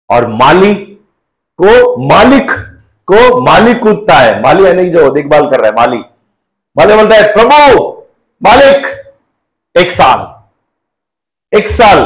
और 0.10 0.28
मालिक 0.28 1.02
को 1.62 1.98
मालिक 2.08 2.52
को 3.12 3.42
मालिक 3.42 3.80
कूदता 3.80 4.14
है। 4.14 4.42
माली 4.42 4.66
यानी 4.66 4.90
जो 4.90 5.10
देखभाल 5.10 5.50
कर 5.50 5.60
रहा 5.60 5.68
है, 5.68 5.74
मालिक। 5.74 6.06
मालिक 6.80 6.98
बोलता 6.98 7.16
है, 7.16 7.34
प्रभु, 7.34 8.04
मालिक, 8.44 8.88
एक 9.78 9.92
साल। 9.92 10.38
एक 11.58 11.70
साल। 11.70 11.98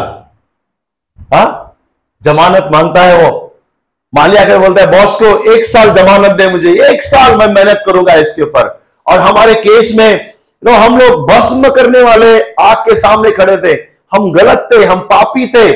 हा? 1.33 1.75
जमानत 2.23 2.69
माँगता 2.71 3.01
है 3.01 3.27
वो। 3.27 3.59
माली 4.15 4.37
आकर 4.37 4.57
बोलता 4.57 4.81
है, 4.81 4.91
बॉस 4.91 5.15
को 5.15 5.53
एक 5.53 5.65
साल 5.65 5.89
जमानत 5.89 6.31
दे 6.31 6.47
मुझे, 6.47 6.91
एक 6.93 7.03
साल 7.03 7.35
मैं 7.35 7.47
मेहनत 7.47 7.83
करूँगा 7.85 8.13
इसके 8.13 8.41
ऊपर। 8.41 8.83
और 9.07 9.19
हमारे 9.19 9.55
केस 9.55 9.91
में 9.95 10.33
नो 10.65 10.71
हम 10.71 10.97
लोग 10.97 11.31
भस्म 11.31 11.69
करने 11.69 12.01
वाले 12.01 12.41
आग 12.41 12.77
के 12.77 12.95
सामने 12.95 13.31
खड़े 13.31 13.57
थे। 13.57 13.81
हम 14.13 14.31
गलत 14.31 14.69
थे, 14.71 14.85
हम 14.85 14.99
पापी 14.99 15.47
थे। 15.47 15.73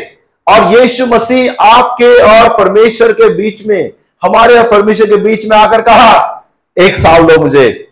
और 0.48 0.80
यीशु 0.80 1.06
मसीह 1.06 1.52
आपके 1.52 2.22
और 2.22 2.58
परमेश्वर 2.58 3.12
के 3.12 3.30
बीच 3.30 3.68
में, 3.68 3.92
हमारे 4.24 4.58
और 4.60 4.72
परमेश्वर 4.72 5.08
के 5.08 5.16
बीच 5.16 5.46
में 5.46 5.58
आकर 5.58 5.82
कहा, 5.82 6.44
एक 6.78 6.96
साल 6.96 7.24
दो 7.24 7.42
मुझे। 7.42 7.85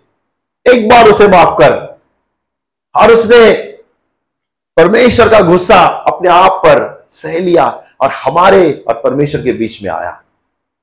एक 0.66 0.88
बार 0.90 1.10
उसे 1.10 1.28
माफ़ 1.28 1.58
कर। 1.62 1.74
और 2.96 3.12
उसने 3.12 3.52
परमेश्वर 4.78 5.30
का 5.30 5.40
गुस्सा 5.40 5.80
अपने 6.08 6.30
आप 6.30 6.62
पर 6.66 7.06
सह 7.12 7.38
लिया 7.40 7.66
और 8.02 8.12
हमारे 8.12 8.84
और 8.88 9.02
परमेश्वर 9.04 9.42
के 9.42 9.54
बीच 9.54 9.82
में 9.84 9.90
आया। 9.92 10.22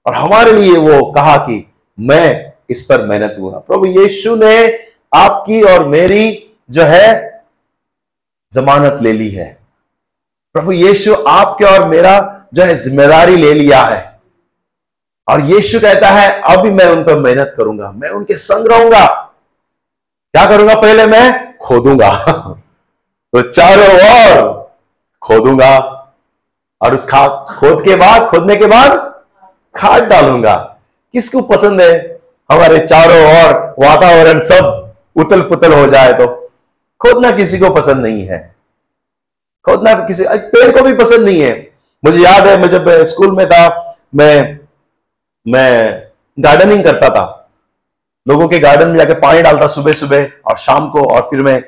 और 0.06 0.14
हमारे 0.14 0.52
लिए 0.52 0.76
वो 0.76 1.10
कहा 1.12 1.36
कि 1.36 1.64
मैं 1.98 2.52
इस 2.70 2.84
पर 2.84 3.06
मेहनत 3.06 3.36
हुआ। 3.40 3.58
प्रभु 3.58 3.86
यीशु 3.86 4.36
ने 4.36 4.56
आपकी 5.14 5.62
और 5.62 5.88
मेरी 5.88 6.52
जो 6.70 6.82
है 6.82 7.42
जमानत 8.52 8.98
ले 9.02 9.12
ली 9.12 9.28
है। 9.30 9.58
प्रभु 10.54 10.72
यीशु 10.72 11.14
आपके 11.14 11.64
और 11.64 11.88
मेरा 11.88 12.46
जो 12.54 12.62
है 12.62 12.76
ज़िम्मेदारी 12.76 13.36
ले 13.36 13.54
लिया 13.54 13.82
है। 13.82 14.20
और 15.28 15.40
यीशु 15.40 15.80
कहता 15.80 16.08
है, 16.08 16.30
अभी 16.40 16.70
मैं 16.70 16.86
उन 16.86 17.04
पर 17.04 17.18
मेहनत 17.18 17.54
करूँगा, 17.56 17.90
मैं 17.92 18.10
उनके 18.10 18.36
संग 18.36 18.66
रहूँगा। 18.66 19.29
क्या 20.34 20.46
करूँगा 20.46 20.74
पहले 20.74 21.06
मैं? 21.06 21.58
खोदूँगा। 21.58 22.10
तो 23.32 23.42
चारों 23.42 23.94
ओर 23.94 24.70
खोदूँगा। 25.22 25.78
और 26.82 26.94
उस 26.94 27.08
खाद 27.08 27.30
खोद 27.30 27.84
के 27.84 27.96
बाद, 27.96 28.30
खोदने 28.30 28.56
के 28.56 28.66
बाद 28.66 29.20
खाद 29.76 30.02
डालूँगा। 30.02 30.54
किसको 31.12 31.42
पसंद 31.42 31.80
है? 31.80 32.20
हमारे 32.52 32.86
चारों 32.86 33.24
ओर 33.24 33.74
वातावरण 33.78 34.38
सब 34.40 34.94
उतल 35.16 35.42
पुतल 35.42 35.72
हो 35.72 35.86
जाए 35.86 36.12
तो। 36.12 36.50
खोदना 37.00 37.30
किसी 37.30 37.58
को 37.58 37.70
पसंद 37.70 37.96
नहीं 37.96 38.26
है। 38.26 38.56
खोदना 39.66 39.94
किसी 39.94 40.24
पेड़ 40.28 40.78
को 40.78 40.82
भी 40.82 40.94
पसंद 40.94 41.20
नहीं 41.20 41.40
है। 41.40 41.70
मुझे 42.04 42.18
याद 42.18 42.46
है, 42.46 42.56
मैं 42.56 42.68
जब 42.68 42.88
स्कूल 42.88 43.36
में 43.36 43.46
था, 43.46 43.94
मैं 44.14 44.58
मैं 45.48 46.02
गार्डनिंग 46.40 46.84
करता 46.84 47.08
था। 47.08 47.39
लोगों 48.28 48.48
के 48.48 48.59
गार्डन 48.59 48.88
में 48.88 48.96
जाके 48.96 49.14
पानी 49.14 49.42
डालता 49.42 49.66
सुबह 49.66 49.92
सुबह 49.92 50.26
और 50.46 50.56
शाम 50.56 50.90
को 50.90 51.14
और 51.14 51.22
फिर 51.22 51.40
मैं 51.40 51.64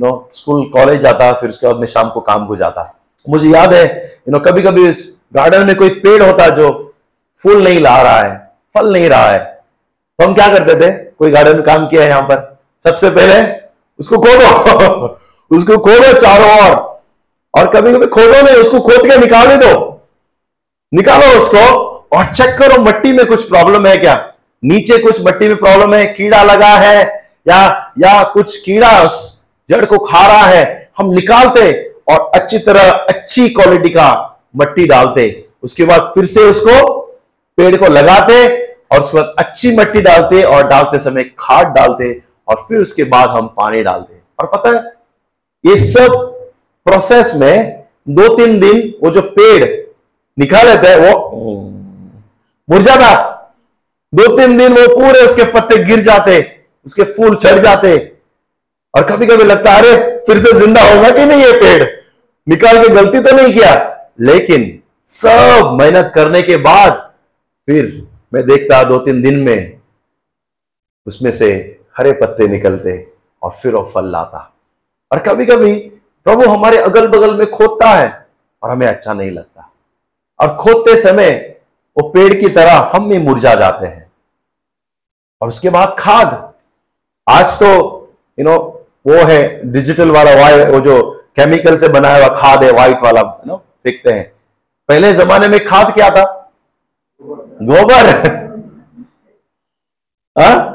नो 0.00 0.30
स्कूल 0.32 0.64
कॉलेज 0.64 1.00
जाता, 1.00 1.32
फिर 1.32 1.48
उसके 1.48 1.66
बाद 1.66 1.76
मैं 1.76 1.86
शाम 1.86 2.10
को 2.10 2.20
काम 2.20 2.46
को 2.46 2.56
जाता। 2.56 2.98
मुझे 3.28 3.48
याद 3.48 3.74
है 3.74 3.84
यू 4.28 4.32
नो 4.32 4.38
कभी 4.38 4.62
कभी 4.62 4.92
गार्डन 5.34 5.66
में 5.66 5.76
कोई 5.76 5.88
पेड़ 5.88 6.22
होता 6.22 6.48
जो 6.48 6.94
फूल 7.42 7.64
नहीं 7.64 7.80
ला 7.80 8.02
रहा 8.02 8.20
है, 8.20 8.52
फल 8.74 8.92
नहीं 8.92 9.08
रहा 9.08 9.26
है। 9.26 9.38
तो 10.18 10.26
हम 10.26 10.34
क्या 10.34 10.48
करते 10.48 10.74
थे? 10.74 10.90
कोई 10.90 11.30
गार्डन 11.30 11.54
में 11.54 11.62
काम 11.62 11.86
किया 11.86 12.02
है 12.02 12.08
यहाँ 12.08 12.22
पर? 12.22 12.58
सबसे 12.84 13.10
पहले 13.10 13.60
उसको 13.98 14.18
खोदो। 14.18 15.06
उसको 15.56 15.78
खोदो 15.78 16.12
चारों 16.20 16.70
ओर। 16.70 17.00
और 17.58 17.70
कभी 17.74 17.92
कभी 17.92 18.06
खोदो 18.06 18.42
नहीं, 18.42 18.56
उसको 18.56 18.80
खोद 18.80 19.10
के 19.10 19.16
निकाल 19.16 19.56
दो। 19.56 20.02
निकालो 20.94 21.36
उसको 21.36 21.82
और 22.16 22.24
चेक 22.24 22.58
करो, 22.58 22.82
मट्टी 22.82 23.12
में 23.12 23.26
कुछ 23.26 23.48
प्रॉब्लम 23.48 23.86
है 23.86 23.96
क्या? 23.98 24.31
नीचे 24.62 24.98
कुछ 24.98 25.20
मट्टी 25.26 25.48
में 25.48 25.56
प्रॉब्लम 25.56 25.94
है 25.94 26.06
कीड़ा 26.06 26.42
लगा 26.42 26.74
है 26.76 27.02
या 27.48 27.92
या 27.98 28.22
कुछ 28.24 28.56
कीड़ा 28.58 29.02
उस 29.02 29.46
जड़ 29.70 29.84
को 29.84 29.98
खा 29.98 30.26
रहा 30.26 30.46
है 30.46 30.90
हम 30.98 31.10
निकालते 31.10 31.72
और 32.08 32.30
अच्छी 32.34 32.58
तरह 32.58 32.90
अच्छी 32.90 33.48
क्वालिटी 33.48 33.90
का 33.90 34.10
मट्टी 34.56 34.86
डालते। 34.86 35.24
उसके 35.62 35.84
बाद 35.84 36.10
फिर 36.14 36.26
से 36.26 36.40
उसको 36.40 37.00
पेड़ 37.58 37.76
को 37.76 37.86
लगाते 37.86 38.46
और 38.92 39.00
उसके 39.00 39.16
बाद 39.18 39.34
अच्छी 39.38 39.76
मट्टी 39.76 40.00
डालते 40.00 40.42
और 40.42 40.66
डालते 40.68 40.98
समय 40.98 41.24
खाद 41.38 41.66
डालते 41.66 42.12
और 42.48 42.64
फिर 42.68 42.78
उसके 42.78 43.04
बाद 43.04 43.28
हम 43.28 43.46
पानी 43.56 43.82
डालते। 43.82 44.20
और 44.38 44.46
पता 44.46 44.70
है 44.70 44.82
ये 45.64 45.78
सब 45.84 46.16
प्रोसेस 46.86 47.32
में 47.36 47.82
दो 48.08 48.28
तीन 48.36 48.58
दिन 48.60 48.92
वो 49.02 49.10
जो 49.10 49.22
पेड़ 49.22 49.64
निकाल 50.38 50.66
लेते 50.66 50.88
हैं 50.88 50.96
वो 50.96 51.30
मुरझाता 52.68 53.31
दो 54.12 54.26
तीन 54.36 54.56
दिन 54.58 54.72
वो 54.72 54.86
पूरे 54.94 55.20
उसके 55.20 55.44
पत्ते 55.52 55.82
गिर 55.84 56.00
जाते, 56.02 56.40
उसके 56.86 57.02
फूल 57.12 57.36
चढ़ 57.36 57.58
जाते। 57.58 57.96
और 58.94 59.10
कभी 59.10 59.26
कभी 59.26 59.44
लगता 59.44 59.76
अरे, 59.76 59.92
फिर 60.26 60.38
से 60.40 60.52
ज़िंदा 60.58 60.82
होगा 60.84 61.10
कि 61.10 61.24
नहीं 61.26 61.44
ये 61.44 61.52
पेड़? 61.60 61.84
निकाल 62.46 62.82
के 62.82 62.88
गलती 62.94 63.22
तो 63.22 63.36
नहीं 63.36 63.52
किया, 63.52 63.72
लेकिन 64.20 64.78
सब 65.10 65.76
मेहनत 65.80 66.12
करने 66.14 66.42
के 66.42 66.56
बाद 66.58 66.92
फिर 67.68 67.86
मैं 68.34 68.44
देखता 68.46 68.82
दो 68.84 68.98
तीन 68.98 69.22
दिन 69.22 69.38
में 69.40 69.80
उसमें 71.06 71.30
से 71.32 71.50
हरे 71.96 72.12
पत्ते 72.12 72.46
निकलते 72.48 72.92
और 73.42 73.50
फिर 73.52 73.74
वो 73.74 73.82
फल 73.94 74.10
लाता। 74.12 74.38
और 75.10 75.18
कभी 75.18 75.46
कभी 75.46 75.74
प्रभु 76.26 76.48
हमारे 76.50 76.78
अगल 76.80 77.06
बगल 77.08 77.34
में 77.36 77.50
खोदता 77.50 77.88
है 77.88 78.08
और 78.62 78.70
हमें 78.70 78.86
अच्छा 78.86 79.12
नहीं 79.12 79.30
लगता। 79.30 79.70
और 80.40 80.56
खोदते 80.56 80.96
समय 80.96 81.30
वो 81.96 82.08
पेड़ 82.10 82.32
की 82.34 82.48
तरह 82.50 82.90
हम 82.94 83.08
भी 83.08 83.18
मुरझा 83.20 83.54
जाते 83.54 83.86
हैं। 83.86 84.01
और 85.42 85.48
उसके 85.48 85.70
बाद 85.70 85.96
खाद। 85.98 86.52
आज 87.30 87.58
तो 87.60 87.68
यू 88.38 88.44
नो 88.44 88.58
वो 89.06 89.14
है 89.14 89.72
डिजिटल 89.72 90.10
वाला 90.10 90.34
वाई 90.34 90.64
वो 90.64 90.80
जो 90.80 91.24
केमिकल 91.36 91.76
से 91.76 91.88
बनाया 91.88 92.26
हुआ 92.26 92.36
खाद 92.36 92.64
है 92.64 92.72
व्हाइट 92.72 92.98
वाला 93.02 93.20
यू 93.20 93.46
नो 93.46 93.56
फेंकते 93.56 94.12
हैं। 94.12 94.32
पहले 94.88 95.12
जमाने 95.12 95.48
में 95.48 95.64
खाद 95.66 95.94
क्या 95.94 96.10
था? 96.10 96.50
गोबर। 97.62 98.10
हाँ? 100.38 100.68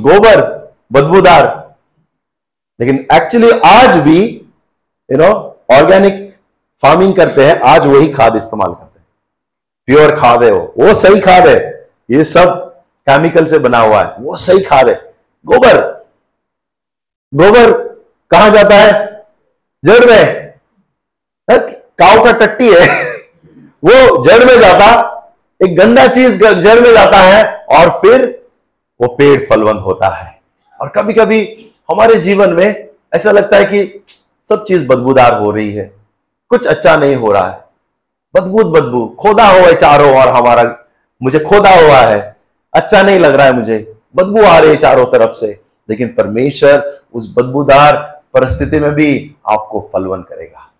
गोबर, 0.00 0.68
बदबूदार। 0.92 1.74
लेकिन 2.80 3.06
एक्चुअली 3.12 3.50
आज 3.50 3.96
भी 3.96 4.20
यू 5.12 5.18
नो 5.18 5.32
ऑर्गेनिक 5.70 6.36
फ़ार्मिंग 6.82 7.14
करते 7.14 7.46
हैं, 7.46 7.60
आज 7.60 7.86
वही 7.86 8.08
खाद 8.08 8.36
इस्तेमाल 8.36 8.72
करते 8.74 8.98
हैं। 8.98 9.06
प्योर 9.86 10.16
खाद 10.16 10.42
है 10.42 10.50
वो। 10.50 10.74
वो 10.78 10.94
सही 10.94 11.20
खाद 11.20 11.46
है। 11.46 11.88
ये 12.10 12.24
सब 12.24 12.65
केमिकल 13.08 13.44
से 13.44 13.58
बना 13.58 13.78
हुआ 13.78 14.02
है। 14.02 14.14
वो 14.20 14.36
सही 14.36 14.60
खाद 14.60 14.88
है। 14.88 15.14
गोबर। 15.46 16.06
गोबर 17.34 17.72
कहाँ 18.30 18.50
जाता 18.50 18.74
है? 18.74 19.16
जड़ 19.84 20.04
में। 20.04 20.46
काव 21.98 22.24
का 22.24 22.32
टट्टी 22.32 22.72
है। 22.74 23.04
वो 23.84 24.24
जड़ 24.24 24.44
में 24.44 24.60
जाता, 24.60 25.12
एक 25.64 25.76
गंदा 25.76 26.06
चीज़ 26.06 26.44
जड़ 26.44 26.80
में 26.80 26.92
जाता 26.92 27.16
है 27.16 27.64
और 27.64 27.90
फिर 27.90 28.46
वो 29.00 29.08
पेड़ 29.08 29.42
फलवंत 29.50 29.82
होता 29.84 30.08
है। 30.08 30.40
और 30.80 30.88
कभी 30.88 31.12
कभी 31.12 31.70
हमारे 31.90 32.14
जीवन 32.14 32.52
में 32.52 32.88
ऐसा 33.14 33.30
लगता 33.30 33.56
है 33.56 33.64
कि 33.64 34.04
सब 34.48 34.64
चीज़ 34.64 34.88
बदबूदार 34.88 35.34
हो 35.34 35.50
रही 35.50 35.72
है। 35.72 35.96
कुछ 36.48 36.66
अच्छा 36.66 36.96
नहीं 36.96 37.16
हो 37.16 37.32
रहा 37.32 37.50
है। 37.50 37.64
बदबूत 38.34 38.66
बदबू 38.66 39.16
खोदा 39.20 39.46
हुआ 39.46 39.60
है 39.60 39.76
चारों 39.76 40.20
और 40.20 40.28
हमारा। 40.28 40.84
मुझे 41.22 41.38
खोदा 41.38 41.70
हुआ 41.70 41.98
है। 41.98 42.35
अच्छा 42.76 43.02
नहीं 43.02 43.18
लग 43.20 43.34
रहा 43.34 43.46
है 43.46 43.52
मुझे। 43.52 43.92
बदबू 44.16 44.44
आ 44.44 44.58
रही 44.58 44.70
है 44.70 44.76
चारों 44.76 45.06
तरफ़ 45.06 45.32
से। 45.32 45.60
लेकिन 45.90 46.08
परमेश्वर 46.08 47.00
उस 47.14 47.34
बदबूदार 47.38 48.20
परिस्थिति 48.34 48.80
में 48.80 48.90
भी 48.90 49.34
आपको 49.48 49.90
फलवन 49.92 50.20
करेगा। 50.20 50.70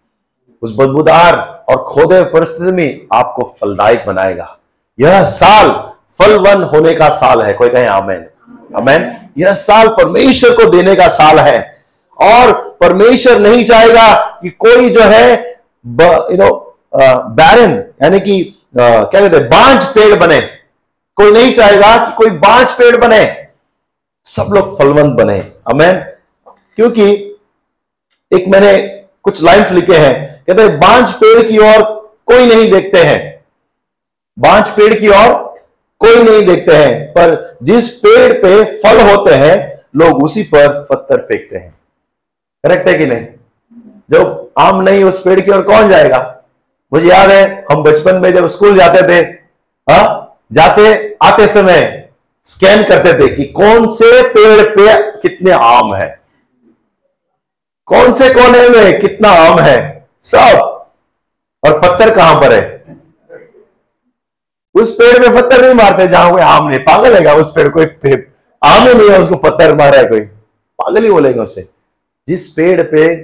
उस 0.63 0.77
बदबूदार 0.79 1.65
और 1.69 1.85
खोदे 1.85 2.23
परिस्थिति 2.23 2.73
में 2.73 3.01
आपको 3.13 3.57
फलदायक 3.61 4.05
बनाएगा। 4.07 4.57
यह 5.01 5.25
साल 5.25 5.71
फलवन 6.19 6.63
होने 6.63 6.95
का 6.95 7.09
साल 7.09 7.43
है। 7.43 7.53
कोई 7.53 7.69
कहे 7.69 7.87
आमेन। 7.87 8.27
आमेन। 8.77 9.17
यह 9.39 9.55
साल 9.55 9.89
परमेश्वर 9.89 10.51
को 10.51 10.71
देने 10.71 10.95
का 10.95 11.09
साल 11.09 11.39
है। 11.39 11.77
और 12.23 12.77
परमेश्वर 12.81 13.39
नहीं 13.39 13.65
चाहेगा 13.65 14.39
कि 14.43 14.51
कोई 14.51 14.91
जो 14.91 15.01
है 15.01 15.31
यू 15.87 16.37
नो 16.37 16.79
बैरन 17.37 17.85
यानी 18.03 18.21
कि 18.21 18.55
क्या 18.77 19.21
कहते 19.21 19.37
हैं, 19.37 19.47
बांझ 19.47 19.85
पेड़ 19.85 20.19
बने। 20.21 20.56
कोई 21.17 21.33
नहीं 21.33 21.53
चाहेगा 21.53 22.07
कि 22.07 22.15
कोई 22.17 22.31
बांझ 22.31 22.71
पेड़ 22.71 22.97
बने, 22.97 23.47
सब 24.25 24.47
लोग 24.51 24.79
फलवंत 24.79 25.13
बने। 25.15 25.53
अमेन 25.67 26.01
क्योंकि 26.77 27.13
एक 28.35 28.49
मैंने 28.49 28.79
कुछ 29.23 29.43
लाइंस 29.45 29.73
लिखे 29.73 29.95
हैं, 29.95 30.45
कहते 30.47 30.63
हैं, 30.63 30.79
बांझ 30.79 31.11
पेड़ 31.11 31.49
की 31.49 31.59
ओर 31.59 31.83
कोई 32.27 32.47
नहीं 32.47 32.71
देखते 32.71 33.03
हैं। 33.03 33.45
बांझ 34.39 34.69
पेड़ 34.69 34.95
की 34.95 35.09
ओर 35.09 35.55
कोई 35.99 36.23
नहीं 36.23 36.47
देखते 36.47 36.77
हैं। 36.77 37.11
पर 37.11 37.57
जिस 37.63 37.91
पेड़ 37.91 38.33
पे 38.33 38.65
फल 38.65 39.11
होते 39.11 39.35
हैं, 39.35 39.83
लोग 39.97 40.25
उसी 40.25 40.43
पर 40.43 40.87
पत्थर 40.91 41.17
फेंकते 41.17 41.57
हैं। 41.57 41.75
करेक्ट 42.65 42.89
है 42.89 42.99
कि 42.99 43.07
नहीं? 43.07 43.27
जब 44.11 44.51
आम 44.59 44.81
नहीं, 44.81 45.05
उस 45.05 45.21
पेड़ 45.21 45.41
की 45.41 45.51
ओर 45.51 45.63
कौन 45.63 45.89
जाएगा? 45.89 46.45
मुझे 46.93 47.09
याद 47.09 47.31
है, 47.31 47.65
हम 47.73 47.83
बचपन 47.83 48.15
में 48.15 48.33
जब 48.33 48.47
स्कूल 48.47 48.79
जाते 48.79 49.09
थे, 49.09 49.27
हा? 49.93 50.26
जाते, 50.53 51.17
आते 51.23 51.49
समय 51.49 52.09
स्कैन 52.45 52.83
करते 52.83 53.13
थे 53.13 53.37
कि 53.37 53.45
कौन 53.45 53.89
से 53.89 54.29
पेड़ 54.29 54.63
पे 54.69 55.11
कितने 55.11 55.51
आम 55.51 55.95
है। 55.95 56.21
कौन 57.87 58.13
से 58.13 58.29
कोने 58.29 58.69
में 58.69 59.01
कितना 59.01 59.29
आम 59.29 59.61
है। 59.61 60.09
सब। 60.23 60.59
और 61.67 61.81
पत्थर 61.81 62.15
कहाँ 62.15 62.41
पर 62.41 62.53
है? 62.53 62.85
उस 64.75 64.95
पेड़ 64.95 65.29
में 65.29 65.43
पत्थर 65.43 65.65
नहीं 65.65 65.75
मारते, 65.75 66.09
जहाँ 66.09 66.33
कोई 66.33 66.41
आम 66.41 66.69
नहीं। 66.69 66.81
पागल 66.81 67.27
है 67.27 67.37
उस 67.37 67.51
पेड़ 67.51 67.69
कोई 67.69 67.85
आम 68.65 68.89
ही 68.89 68.95
नहीं 68.95 69.11
है, 69.11 69.21
उसको 69.21 69.37
पत्थर 69.37 69.75
मारा 69.75 69.99
है 69.99 70.05
कोई। 70.05 70.21
पागल 70.81 71.05
ही 71.05 71.11
बोलेंगे 71.11 71.41
उसे। 71.41 71.69
जिस 72.29 72.49
पेड़ 72.49 72.83
पे 72.83 73.17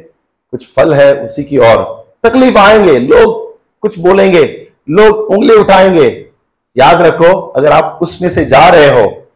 कुछ 0.50 0.74
फल 0.76 0.94
है, 0.94 1.24
उसी 1.24 1.44
की 1.44 1.58
ओर 1.58 2.08
तकलीफ़ 2.24 2.58
आएँगे। 2.58 2.98
लोग 2.98 3.58
कुछ 3.80 3.98
बोलेंगे, 3.98 4.68
लोग 4.90 5.16
उंगली 5.16 5.54
उठाएँगे। 5.54 6.31
याद 6.76 7.02
रखो, 7.02 7.40
अगर 7.40 7.72
आप 7.72 7.98
उसमें 8.02 8.28
से 8.30 8.44
जा 8.44 8.68
रहे 8.68 8.88
हो, 8.90 9.28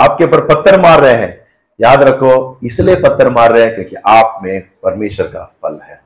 आपके 0.00 0.24
ऊपर 0.24 0.40
पत्थर 0.40 0.80
मार 0.80 1.00
रहे 1.00 1.14
हैं, 1.14 1.46
याद 1.80 2.02
रखो, 2.02 2.58
इसलिए 2.64 2.94
पत्थर 2.94 3.30
मार 3.30 3.52
रहे 3.52 3.64
हैं 3.64 3.74
क्योंकि 3.74 3.96
आप 4.06 4.40
में 4.42 4.60
परमेश्वर 4.82 5.26
का 5.26 5.44
फल 5.62 5.80
है। 5.84 6.00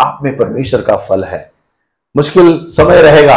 आप 0.00 0.18
में 0.22 0.36
परमेश्वर 0.36 0.80
का 0.80 0.96
फल 0.96 1.24
है। 1.24 1.50
मुश्किल 2.16 2.66
समय 2.70 3.02
रहेगा 3.02 3.36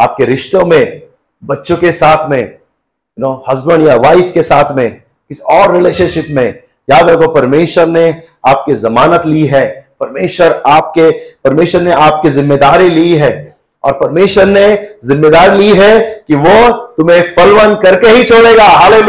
आपके 0.00 0.24
रिश्तों 0.24 0.64
में, 0.66 1.02
बच्चों 1.44 1.76
के 1.76 1.92
साथ 1.92 2.28
में 2.28 2.40
यू 2.40 3.22
नो 3.22 3.44
हस्बैंड 3.48 3.86
या 3.86 3.96
वाइफ 3.96 4.30
के 4.34 4.42
साथ 4.42 4.74
में, 4.76 4.90
किसी 5.28 5.42
और 5.42 5.74
रिलेशनशिप 5.74 6.26
में। 6.30 6.62
याद 6.90 7.08
रखो, 7.08 7.32
परमेश्वर 7.32 7.86
ने 7.86 8.22
आपकी 8.46 8.74
जमानत 8.74 9.26
ली 9.26 9.46
है। 9.46 9.88
परमेश्वर 10.00 10.62
आपके, 10.66 11.10
परमेश्वर 11.44 11.80
ने 11.80 11.92
आपकी 11.92 12.30
ज़िम्मेदारी 12.30 12.88
ली 12.88 13.14
है। 13.14 13.47
और 13.84 13.92
परमेश्वर 13.92 14.46
ने 14.46 14.66
ज़िम्मेदारी 15.04 15.58
ली 15.58 15.68
है 15.68 16.24
कि 16.28 16.34
वो 16.34 16.70
तुम्हें 16.70 17.34
फलवन 17.34 17.74
करके 17.74 18.08
ही 18.08 18.24
छोड़ेगा। 18.24 18.64
हाले 18.64 19.00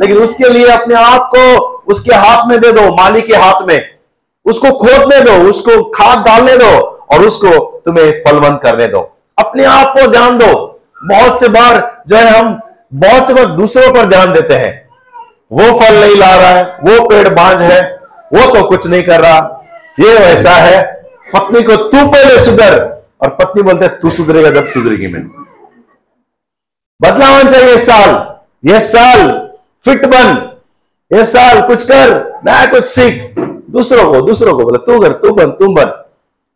लेकिन 0.00 0.16
उसके 0.16 0.48
लिए 0.48 0.66
अपने 0.66 0.94
आप 0.94 1.30
को 1.34 1.74
उसके 1.92 2.14
हाथ 2.14 2.46
में 2.48 2.60
दे 2.60 2.72
दो 2.72 2.94
माली 2.94 3.20
के 3.22 3.36
हाथ 3.36 3.66
में। 3.66 3.90
उसको 4.46 4.70
खोदने 4.70 5.20
दो, 5.20 5.32
उसको 5.50 5.82
खाद 5.84 6.18
डालने 6.18 6.56
दो 6.56 6.70
और 7.12 7.22
उसको 7.22 7.82
तुम्हें 7.84 8.12
फलवंत 8.12 8.60
करने 8.62 8.86
दो। 8.86 9.00
अपने 9.38 9.64
आप 9.64 9.94
को 9.98 10.06
ध्यान 10.06 10.38
दो। 10.38 10.80
बहुत 11.04 11.40
से 11.40 11.48
बार 11.48 12.04
जो 12.08 12.16
है 12.16 12.38
हम, 12.38 12.60
बहुत 12.94 13.26
से 13.26 13.34
बार 13.34 13.44
दूसरों 13.44 13.92
पर 13.94 14.06
ध्यान 14.06 14.32
देते 14.32 14.54
हैं। 14.54 14.88
वो 15.52 15.64
फल 15.80 15.94
नहीं 15.94 16.16
ला 16.16 16.34
रहा 16.36 16.48
है, 16.48 16.64
वो 16.64 17.08
पेड़ 17.08 17.28
बांझ 17.28 17.60
है, 17.60 17.80
वो 18.34 18.54
तो 18.54 18.64
कुछ 18.64 18.86
नहीं 18.86 19.02
कर 19.02 19.20
रहा। 19.20 19.62
ये 20.00 20.14
वैसा 20.14 20.50
है। 20.50 20.82
पत्नी 21.34 21.62
को 21.62 21.76
तू 21.76 22.06
पहले 22.06 22.38
सुधर। 22.38 22.93
और 23.24 23.30
पत्नी 23.30 23.62
बोलते, 23.62 23.88
तू 23.88 24.10
सुधरेगा 24.10 24.50
जब 24.50 24.70
सुधरेगी 24.70 25.06
मैं 25.06 25.26
बदलाव 27.00 27.48
चाहिए 27.50 27.74
इस 27.74 27.86
साल, 27.86 28.10
ये 28.64 28.80
साल 28.80 29.28
फिट 29.84 30.04
बन। 30.06 30.50
ये 31.10 31.24
साल 31.24 31.60
कुछ 31.66 31.82
कर 31.82 32.10
नया 32.46 32.66
कुछ 32.66 32.84
सीख। 32.84 33.34
दूसरों 33.70 34.12
को 34.12 34.20
दूसरों 34.20 34.56
को 34.56 34.64
बोले, 34.64 34.78
तू 34.78 35.00
कर, 35.00 35.12
तू 35.12 35.32
बन 35.34 35.50
तुम 35.50 35.74
बन। 35.74 35.92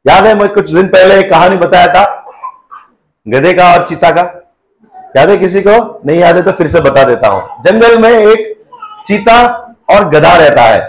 याद 0.07 0.27
है, 0.27 0.35
मैं 0.35 0.49
कुछ 0.49 0.71
दिन 0.73 0.89
पहले 0.89 1.19
एक 1.21 1.31
कहानी 1.31 1.57
बताया 1.57 1.87
था, 1.87 2.05
गधे 3.27 3.53
का 3.53 3.73
और 3.75 3.87
चीता 3.87 4.11
का। 4.11 4.23
याद 5.17 5.31
है 5.31 5.37
किसी 5.37 5.61
को? 5.61 6.03
नहीं 6.07 6.19
याद 6.19 6.37
है 6.37 6.43
तो 6.43 6.53
फिर 6.53 6.69
से 6.69 6.81
बता 6.81 7.03
देता 7.05 7.29
हूँ। 7.29 7.63
जंगल 7.63 7.99
में 7.99 8.11
एक 8.11 8.55
चीता 9.07 9.41
और 9.91 10.09
गधा 10.09 10.37
रहता 10.37 10.63
है। 10.63 10.81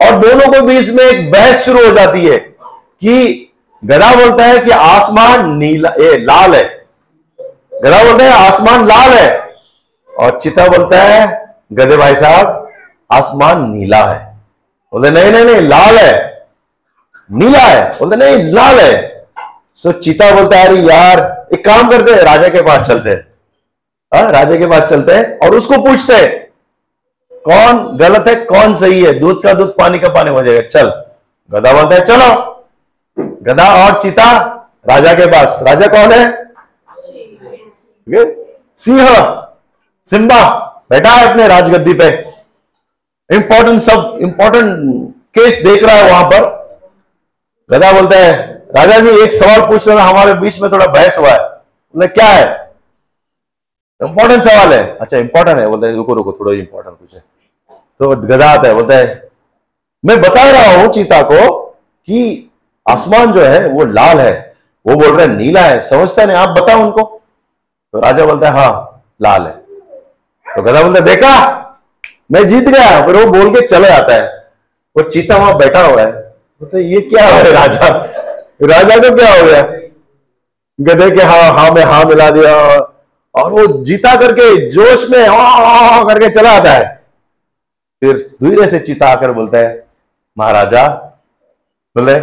और 0.00 0.18
दोनों 0.18 0.52
को 0.52 0.60
बीच 0.66 0.88
में 0.90 1.04
एक 1.04 1.30
बहस 1.30 1.64
शुरू 1.64 1.86
हो 1.86 1.92
जाती 1.94 2.26
है 2.26 2.38
कि 2.38 3.50
गधा 3.84 4.14
बोलता 4.14 4.44
है 4.44 4.58
कि 4.58 4.70
आसमान 4.70 5.56
नीला 5.56 5.88
ए, 5.88 6.16
लाल 6.18 6.54
है। 6.54 6.86
गधा 7.84 8.04
बोलता 8.04 8.24
है 8.24 8.46
आसमान 8.46 8.86
लाल 8.86 9.10
है। 9.10 9.54
और 10.20 10.38
चिता 10.40 10.68
बोलता 10.68 11.02
है 11.02 11.54
गधे 11.72 11.96
भाई 11.96 12.14
साहब 12.16 12.72
आसमान 13.12 13.70
नीला 13.70 14.04
है। 14.04 14.36
बोलते 14.92 15.10
नहीं 15.10 15.32
नहीं 15.32 15.44
नहीं 15.44 15.68
लाल 15.68 15.98
है। 15.98 16.46
नीला 17.32 17.58
है। 17.58 17.90
बोलते 17.90 18.16
नहीं 18.16 18.52
लाल 18.52 18.80
है। 18.80 19.26
सो 19.74 19.92
चिता 19.92 20.30
बोलता 20.30 20.56
है 20.56 20.66
अरे 20.66 20.76
यार 20.76 21.46
एक 21.52 21.64
काम 21.64 21.90
करते 21.90 22.12
हैं 22.12 22.22
राजा 22.22 22.48
के 22.48 22.62
पास 22.62 22.88
चलते 22.88 23.10
हैं। 23.10 23.26
हाँ, 24.14 24.32
राजा 24.32 24.56
के 24.56 24.66
पास 24.66 24.88
चलते 24.90 25.14
हैं 25.14 25.38
और 25.38 25.54
उसको 25.54 25.82
पूछते 25.82 26.14
हैं 26.14 26.44
कौन 27.44 27.96
गलत 27.96 28.28
है 28.28 28.34
कौन 28.34 28.74
सही 28.76 29.02
है? 29.04 29.18
दूध 29.18 29.42
का 29.42 29.54
दूध 29.54 29.76
पानी 29.78 29.98
का 29.98 30.08
पानी 30.08 30.30
हो 30.30 30.42
जाएगा। 30.42 30.68
चल। 30.68 31.02
गधा 31.50 31.72
बोलता 31.72 31.94
है 31.94 32.04
चलो। 32.04 32.53
गधा 33.44 33.68
और 33.76 34.00
चीता 34.02 34.26
राजा 34.88 35.12
के 35.14 35.26
पास। 35.26 35.60
राजा 35.66 35.86
कौन 35.86 36.12
है? 36.12 36.22
सिंह। 38.78 39.08
सिम्बा 40.06 40.40
बैठा 40.90 41.10
है 41.10 41.28
अपने 41.28 41.46
राजगद्दी 41.48 41.92
पे। 41.94 42.08
इंपॉर्टेंट 43.30 43.80
सब 43.82 44.18
इंपॉर्टेंट 44.22 44.68
केस 45.34 45.62
देख 45.64 45.82
रहा 45.82 45.94
है 45.96 46.10
वहाँ 46.10 46.24
पर। 46.24 46.42
गधा 47.70 47.92
बोलता 47.92 48.16
है, 48.16 48.32
राजा 48.76 48.98
जी, 49.00 49.10
एक 49.22 49.32
सवाल 49.32 49.60
पूछ 49.68 49.88
रहा 49.88 50.04
हमारे 50.04 50.34
बीच 50.34 50.60
में 50.60 50.70
थोड़ा 50.72 50.86
बहस 50.86 51.18
हुआ 51.18 51.30
है। 51.30 51.38
बोले 51.38 52.06
क्या 52.08 52.26
है? 52.26 52.44
इंपॉर्टेंट 54.00 54.42
सवाल 54.42 54.72
है। 54.72 54.96
अच्छा 54.96 55.16
इंपॉर्टेंट 55.16 55.58
है। 55.58 55.66
बोलते 55.68 55.94
रुको 55.96 56.14
रुको, 56.14 56.32
थोड़ा 56.32 56.52
इंपॉर्टेंट 56.52 56.96
पूछे। 56.96 57.18
तो 57.18 58.08
गधा 58.08 58.50
आता 58.50 58.68
है, 58.68 58.74
बोलता 58.74 58.94
है, 58.94 59.28
मैं 60.04 60.20
बता 60.20 60.50
रहा 60.50 60.80
हूँ 60.80 60.92
चीता 60.92 61.22
को 61.22 61.60
कि 62.08 62.50
आसमान 62.88 63.32
जो 63.32 63.40
है, 63.40 63.68
वो 63.68 63.84
लाल 63.84 64.20
है। 64.20 64.54
वो 64.86 64.94
बोल 64.94 65.16
रहे 65.16 65.26
हैं, 65.26 65.34
नीला 65.34 65.60
है। 65.60 65.80
समझता 65.80 66.24
नहीं? 66.24 66.36
आप 66.36 66.48
बताओ 66.48 66.80
उनको। 66.80 67.02
तो 67.92 68.00
राजा 68.00 68.24
बोलता 68.24 68.50
है 68.50 68.52
हाँ 68.52 69.04
लाल 69.22 69.42
है। 69.42 69.52
तो 70.56 70.62
गधा 70.62 70.82
बोलता 70.82 71.00
है, 71.00 71.06
देखा? 71.06 71.60
मैं 72.32 72.48
जीत 72.48 72.64
गया। 72.64 73.06
फिर 73.06 73.16
वो 73.16 73.32
बोल 73.32 73.50
के 73.50 73.66
चले 73.66 73.88
आता 73.88 74.14
है। 74.14 74.28
वो 74.96 75.02
चीता 75.02 75.36
वहाँ 75.36 75.56
बैठा 75.56 75.80
हुआ 75.80 76.02
है। 76.02 76.12
बोलते 76.12 76.80
ये 76.80 77.00
क्या 77.00 77.24
है 77.24 77.52
राजा? 77.52 77.88
राजा 78.62 78.96
को 78.96 79.14
क्या 79.16 79.32
हो 79.32 79.46
गया? 79.46 79.62
गधे 80.80 81.10
के 81.16 81.22
हाँ 81.22 81.52
हाँ 81.52 81.70
में 81.70 81.82
हाँ 81.82 82.04
मिला 82.04 82.30
दिया। 82.30 82.54
और 83.34 83.52
वो 83.52 83.84
जीता 83.84 84.14
करके 84.16 84.70
जोश 84.70 85.10
में 85.10 85.28
हा 85.28 86.04
करके 86.04 86.28
चला 86.28 86.50
आता 86.50 86.70
है। 86.70 87.02
फिर 88.02 88.16
धीरे 88.42 88.68
से 88.68 88.78
चीता 88.78 89.06
आकर 89.06 89.32
बोलता 89.32 89.58
है, 89.58 89.86
महाराजा, 90.38 90.86
बोले 91.96 92.14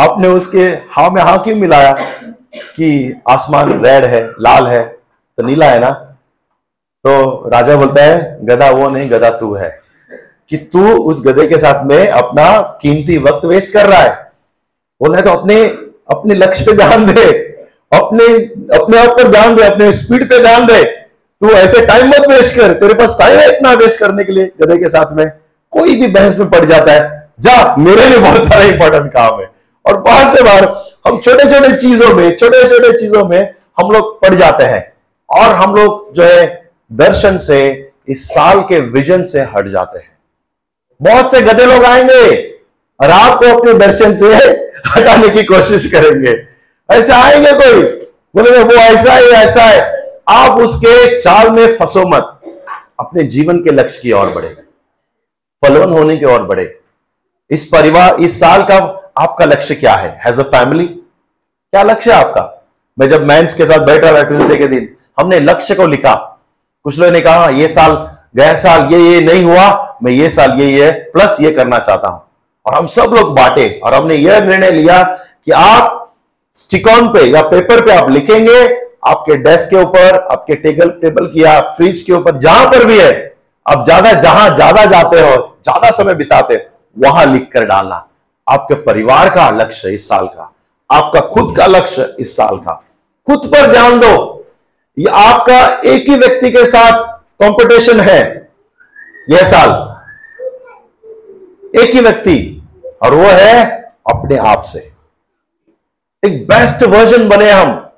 आपने 0.00 0.28
उसके 0.28 0.62
हा 0.90 1.10
में 1.10 1.22
हा 1.22 1.36
क्यों 1.36 1.56
मिलाया 1.56 1.92
कि 2.56 3.20
आसमान 3.28 3.84
रेड 3.84 4.04
है, 4.04 4.30
लाल 4.40 4.66
है 4.66 4.84
तो 5.36 5.42
नीला 5.42 5.66
है 5.66 5.78
ना? 5.78 5.90
तो 7.04 7.44
राजा 7.48 7.76
बोलता 7.76 8.02
है 8.02 8.38
गधा 8.46 8.70
वो 8.70 8.88
नहीं 8.88 9.10
गधा 9.10 9.30
तू 9.30 9.54
है। 9.54 9.80
कि 10.50 10.56
तू 10.56 10.96
उस 10.96 11.26
गधे 11.26 11.46
के 11.46 11.58
साथ 11.58 11.84
में 11.84 12.08
अपना 12.08 12.78
कीमती 12.82 13.18
वक्त 13.18 13.44
वेस्ट 13.44 13.72
कर 13.72 13.86
रहा 13.86 13.98
है। 13.98 14.32
बोल 15.02 15.14
है 15.14 15.22
तो 15.22 15.30
अपने 15.30 15.64
अपने 16.10 16.34
लक्ष्य 16.34 16.64
पे 16.64 16.72
ध्यान 16.72 17.06
दे। 17.06 17.32
अपने 17.92 18.24
अपने 18.78 18.98
आप 18.98 19.08
पर 19.08 19.28
ध्यान 19.28 19.56
दे, 19.56 19.62
अपने 19.62 19.92
स्पीड 19.92 20.30
पे 20.30 20.42
ध्यान 20.42 20.66
दे। 20.66 20.84
तू 21.40 21.50
ऐसे 21.50 21.86
टाइम 21.86 22.08
मत 22.08 22.28
वेस्ट 22.28 22.56
कर। 22.56 22.72
तेरे 22.72 22.94
पास 22.94 23.16
टाइम 23.18 23.38
है 23.38 23.56
इतना 23.56 23.72
वेस्ट 23.72 24.00
करने 24.00 24.24
के 24.24 24.32
लिए 24.32 24.52
गधे 24.62 24.78
के 24.78 24.88
साथ 24.88 25.12
में। 25.12 25.32
कोई 25.70 26.00
भी 26.00 26.06
बहस 26.06 26.38
में 26.38 26.50
पड़ 26.50 26.64
जाता 26.64 26.92
है। 26.92 27.30
जा, 27.40 27.76
मेरे 27.76 28.08
लिए 28.08 28.18
बहुत 28.18 28.44
सारा 28.44 28.62
इंपॉर्टेंट 28.62 29.12
काम 29.12 29.40
है। 29.40 29.57
और 29.88 29.96
बहुत 29.96 30.32
से 30.32 30.42
बार 30.42 30.86
हम 31.06 31.20
छोटे 31.20 31.44
छोटे 31.44 31.76
चीज़ों 31.76 32.14
में 32.14 32.36
छोटे 32.36 32.68
छोटे 32.68 32.98
चीज़ों 32.98 33.24
में 33.24 33.54
हम 33.80 33.90
लोग 33.90 34.22
पड़ 34.22 34.34
जाते 34.34 34.64
हैं। 34.64 34.92
और 35.30 35.54
हम 35.54 35.74
लोग 35.74 36.14
जो 36.14 36.22
है, 36.22 36.70
दर्शन 36.92 37.38
से, 37.38 37.90
इस 38.08 38.28
साल 38.28 38.60
के 38.60 38.80
विजन 38.80 39.24
से 39.24 39.40
हट 39.40 39.68
जाते 39.68 39.98
हैं। 39.98 40.18
बहुत 41.02 41.30
से 41.30 41.40
गधे 41.40 41.66
लोग 41.66 41.84
आएँगे 41.84 42.54
और 43.00 43.10
आपको 43.10 43.58
अपने 43.58 43.74
दर्शन 43.74 44.16
से 44.16 44.34
हटाने 44.96 45.28
की 45.28 45.42
कोशिश 45.42 45.92
करेंगे। 45.92 46.46
ऐसे 46.90 47.12
आएँगे 47.12 47.52
कोई? 47.52 47.82
बोले, 48.36 48.62
वो 48.62 48.72
ऐसा 48.72 49.12
है 49.12 49.22
ऐसा 49.22 49.62
है। 49.62 50.12
आप 50.28 50.58
उसके 50.58 51.20
चाल 51.20 51.50
में 51.50 51.76
फंसो 51.76 52.08
मत। 52.08 52.40
अपने 53.00 53.22
जीवन 53.22 53.58
के 53.58 53.70
लक्ष्य 53.70 54.00
की 54.02 54.12
ओर 54.12 54.26
बढ़े। 54.26 54.56
फलवन 55.64 55.92
होने 55.92 56.16
की 56.16 56.24
ओर 56.24 56.42
बढ़े। 56.42 56.78
इस 57.50 57.64
परिवार, 57.66 58.16
इस 58.20 58.40
साल 58.40 58.62
का 58.62 59.07
आपका 59.18 59.44
लक्ष्य 59.44 59.74
क्या 59.74 59.94
है? 59.94 60.20
एज 60.28 60.40
अ 60.40 60.42
फैमिली 60.44 60.86
क्या 60.86 61.82
लक्ष्य 61.82 62.12
है 62.12 62.18
आपका? 62.18 62.42
मैं 62.98 63.08
जब 63.08 63.26
मैं 63.26 63.40
के 63.46 63.66
साथ 63.66 63.86
बैठा 63.86 64.12
था 64.12 64.22
ट्यूजडे 64.22 64.56
के 64.56 64.66
दिन, 64.68 64.88
हमने 65.20 65.40
लक्ष्य 65.40 65.74
को 65.74 65.86
लिखा। 65.86 66.14
कुछ 66.84 66.98
लोगों 66.98 67.12
ने 67.12 67.20
कहा, 67.20 67.48
ये 67.50 67.68
साल, 67.68 67.92
गया 68.36 68.54
साल 68.56 68.92
ये 68.92 68.98
ये 69.00 69.20
नहीं 69.22 69.44
हुआ, 69.44 69.96
मैं 70.02 70.12
ये 70.12 70.28
साल 70.30 70.60
ये 70.60 70.66
ये 70.72 70.90
प्लस 71.12 71.36
ये 71.40 71.52
करना 71.52 71.78
चाहता 71.78 72.08
हूँ। 72.08 72.22
और 72.66 72.74
हम 72.74 72.86
सब 72.88 73.14
लोग 73.14 73.34
बांटे 73.36 73.68
और 73.84 73.94
हमने 73.94 74.14
यह 74.14 74.40
निर्णय 74.40 74.70
लिया 74.70 75.02
कि 75.02 75.52
आप 75.52 75.94
स्टिकॉन 76.56 77.08
पे 77.08 77.24
या 77.24 77.42
पेपर 77.44 77.84
पे 77.86 77.92
आप 77.92 78.10
लिखेंगे, 78.10 78.58
आपके 79.06 79.36
डेस्क 79.38 79.70
के 79.70 79.76
ऊपर, 79.76 80.16
आपके 80.32 80.54
टेबल 80.56 80.88
टेबल 81.00 81.26
की 81.32 81.42
या 81.44 81.60
फ्रिज 81.70 82.02
के 82.02 82.12
ऊपर, 82.12 82.38
जहाँ 82.38 82.66
पर 82.66 82.84
भी 82.84 82.98
है, 82.98 83.12
आप 83.66 83.84
ज़्यादा 83.84 84.12
जहाँ, 84.12 84.54
ज़्यादा 84.54 84.84
जाते 84.84 85.20
हो, 85.20 85.36
ज़्यादा 85.64 85.90
समय 85.92 86.14
बिताते, 86.14 86.66
वहाँ 86.96 87.24
लिख 87.26 87.48
कर 87.52 87.64
डालना। 87.64 88.04
आपके 88.48 88.74
परिवार 88.74 89.28
का 89.28 89.50
लक्ष्य 89.50 89.94
इस 89.94 90.08
साल 90.08 90.26
का। 90.26 90.54
आपका 90.92 91.20
खुद 91.20 91.56
का 91.56 91.66
लक्ष्य 91.66 92.16
इस 92.20 92.36
साल 92.36 92.56
का। 92.56 92.84
खुद 93.26 93.38
पर 93.38 93.72
ध्यान 93.72 94.00
दो। 94.00 94.46
ये 94.98 95.08
आपका 95.08 95.80
एक 95.90 96.08
ही 96.08 96.16
व्यक्ति 96.16 96.50
के 96.50 96.66
साथ 96.66 97.18
कंपटीशन 97.42 98.00
है। 98.00 98.50
यह 99.30 99.42
साल। 99.42 99.70
एक 101.80 101.90
ही 101.94 102.00
व्यक्ति। 102.00 102.62
और 103.02 103.14
वो 103.14 103.24
है 103.24 103.80
अपने 104.10 104.36
आप 104.36 104.62
से। 104.62 104.92
एक 106.26 106.44
बेस्ट 106.44 106.82
वर्जन 106.82 107.28
बने 107.28 107.50
हम। 107.50 107.90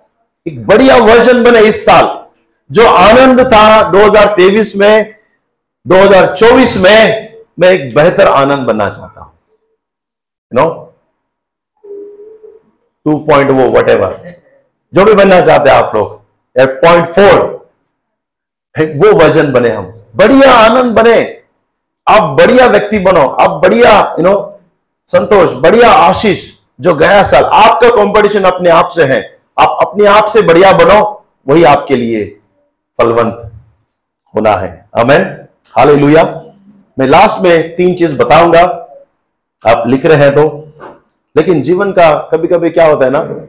एक 0.49 0.67
बढ़िया 0.67 0.97
वर्जन 0.97 1.45
बने 1.45 1.61
इस 1.61 1.85
साल। 1.85 2.25
जो 2.73 2.87
आनंद 2.87 3.41
था 3.41 3.91
2023 3.91 4.77
में 4.77 5.15
2024 5.87 6.77
में, 6.77 7.35
मैं 7.61 7.69
एक 7.69 7.95
बेहतर 7.95 8.29
आनंद 8.29 8.59
बनना 8.59 8.91
चाहता 8.91 9.20
हूँ 10.53 10.61
नो 10.61 10.69
टू 13.07 13.19
पॉइंट 13.27 13.51
वो 13.51 13.69
वट 13.71 13.91
जो 14.95 15.05
भी 15.05 15.15
बनना 15.15 15.41
चाहते 15.41 15.71
हैं 15.71 15.77
आप 15.77 15.95
लोग 15.95 16.19
पॉइंट 16.81 17.07
फोर 17.07 17.59
वो 18.75 19.13
वर्जन 19.19 19.53
बने 19.53 19.71
हम। 19.71 19.85
बढ़िया 20.17 20.53
आनंद 20.55 20.95
बने। 20.95 21.21
आप 22.07 22.23
बढ़िया 22.39 22.67
व्यक्ति 22.67 22.99
बनो। 22.99 23.21
आप 23.21 23.51
बढ़िया 23.63 23.93
यू 24.19 24.25
नो 24.25 24.35
संतोष, 25.09 25.53
बढ़िया 25.55 25.91
आशीष, 25.91 26.43
जो 26.81 26.95
गया 26.95 27.23
साल। 27.23 27.45
आपका 27.45 27.89
कंपटीशन 27.97 28.45
अपने 28.45 28.71
आप 28.71 28.89
से 28.89 29.05
है। 29.05 29.21
आप 29.61 29.77
अपने 29.81 30.07
आप 30.09 30.25
से 30.25 30.43
बढ़िया 30.43 30.73
बनो, 30.73 31.01
वही 31.49 31.65
आपके 31.65 31.97
लिए 31.97 32.25
फलवंत 32.99 33.51
होना 34.35 34.51
है। 34.51 34.89
अमेन 34.99 35.23
हाल 35.77 35.97
मैं 36.99 37.07
लास्ट 37.07 37.43
में 37.43 37.77
तीन 37.77 37.95
चीज़ 37.95 38.17
बताऊँगा। 38.19 38.65
आप 39.67 39.85
लिख 39.87 40.07
रहे 40.07 40.17
हैं 40.17 40.33
तो। 40.35 40.73
लेकिन 41.37 41.63
जीवन 41.63 41.93
का 41.93 42.29
कभी 42.33 42.49
कभी 42.49 42.71
क्या 42.71 42.87
होता 42.87 43.05
है 43.05 43.11
ना, 43.11 43.47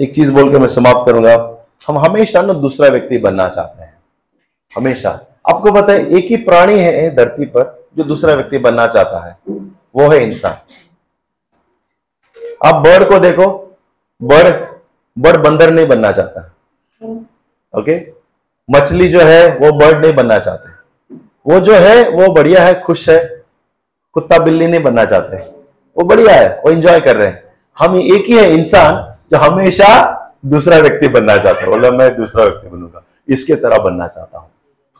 एक 0.00 0.14
चीज़ 0.14 0.32
बोल 0.32 0.50
के 0.50 0.58
मैं 0.58 0.68
समाप्त 0.68 1.06
करूँगा। 1.06 1.66
हम 1.88 1.98
हमेशा 1.98 2.42
ना 2.42 2.52
दूसरा 2.52 2.88
व्यक्ति 2.88 3.18
बनना 3.18 3.48
चाहते 3.48 3.82
हैं। 3.82 3.94
हमेशा। 4.76 5.10
आपको 5.48 5.72
पता 5.72 5.92
है, 5.92 6.06
एक 6.06 6.24
ही 6.24 6.36
प्राणी 6.36 6.78
है 6.78 7.16
धरती 7.16 7.44
पर 7.44 7.86
जो 7.96 8.04
दूसरा 8.04 8.34
व्यक्ति 8.34 8.58
बनना 8.58 8.86
चाहता 8.86 9.26
है। 9.26 9.38
वो 9.96 10.08
है 10.08 10.30
इंसान। 10.30 10.54
आप 12.68 12.74
बर्ड 12.74 13.08
को 13.08 13.18
देखो। 13.18 13.76
बर्ड 14.22 14.66
बर्ड 15.18 15.36
बंदर 15.36 15.70
नहीं 15.70 15.86
बनना 15.86 16.12
चाहता। 16.12 16.52
ओके? 17.78 18.12
मछली 18.70 19.08
जो 19.08 19.20
है, 19.20 19.56
वो 19.56 19.72
बर्ड 19.72 20.04
नहीं 20.04 20.14
बनना 20.14 20.38
चाहते। 20.38 20.70
वो 21.46 21.60
जो 21.60 21.74
है, 21.74 22.10
वो 22.10 22.32
बढ़िया 22.32 22.64
है, 22.64 22.80
खुश 22.80 23.08
है। 23.08 23.33
कुत्ता 24.14 24.38
बिल्ली 24.38 24.66
नहीं 24.66 24.82
बनना 24.82 25.04
चाहते। 25.04 25.36
वो 25.96 26.04
बढ़िया 26.04 26.34
है, 26.34 26.60
वो 26.64 26.70
एंजॉय 26.70 27.00
कर 27.00 27.16
रहे 27.16 27.26
हैं। 27.26 27.42
हम 27.78 27.96
एक 27.98 28.24
ही 28.26 28.36
है 28.36 28.52
इंसान 28.54 29.16
जो 29.32 29.38
हमेशा 29.38 30.20
दूसरा 30.46 30.78
व्यक्ति 30.78 31.08
बनना 31.08 31.36
चाहता 31.36 31.60
है। 31.60 31.66
बोला, 31.66 31.90
मैं 31.90 32.16
दूसरा 32.16 32.44
व्यक्ति 32.44 32.68
बनूँगा। 32.68 33.02
इसके 33.28 33.54
तरह 33.54 33.78
बनना 33.78 34.06
चाहता 34.08 34.38
हूँ। 34.38 34.50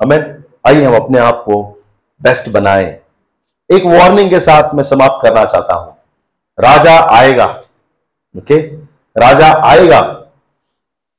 हमें 0.03 0.45
आइए 0.67 0.85
हम 0.85 0.97
अपने 0.97 1.19
आप 1.19 1.43
को 1.47 1.63
बेस्ट 2.23 2.49
बनाए। 2.49 3.01
एक 3.71 3.85
वार्निंग 3.87 4.31
के 4.31 4.41
साथ 4.41 4.75
मैं 4.75 4.83
समाप्त 4.83 5.23
करना 5.23 5.45
चाहता 5.45 5.75
हूँ। 5.75 5.97
राजा 6.61 6.99
आएगा 7.17 7.45
ओके 8.37 8.59
राजा 9.17 9.53
आएगा। 9.65 10.01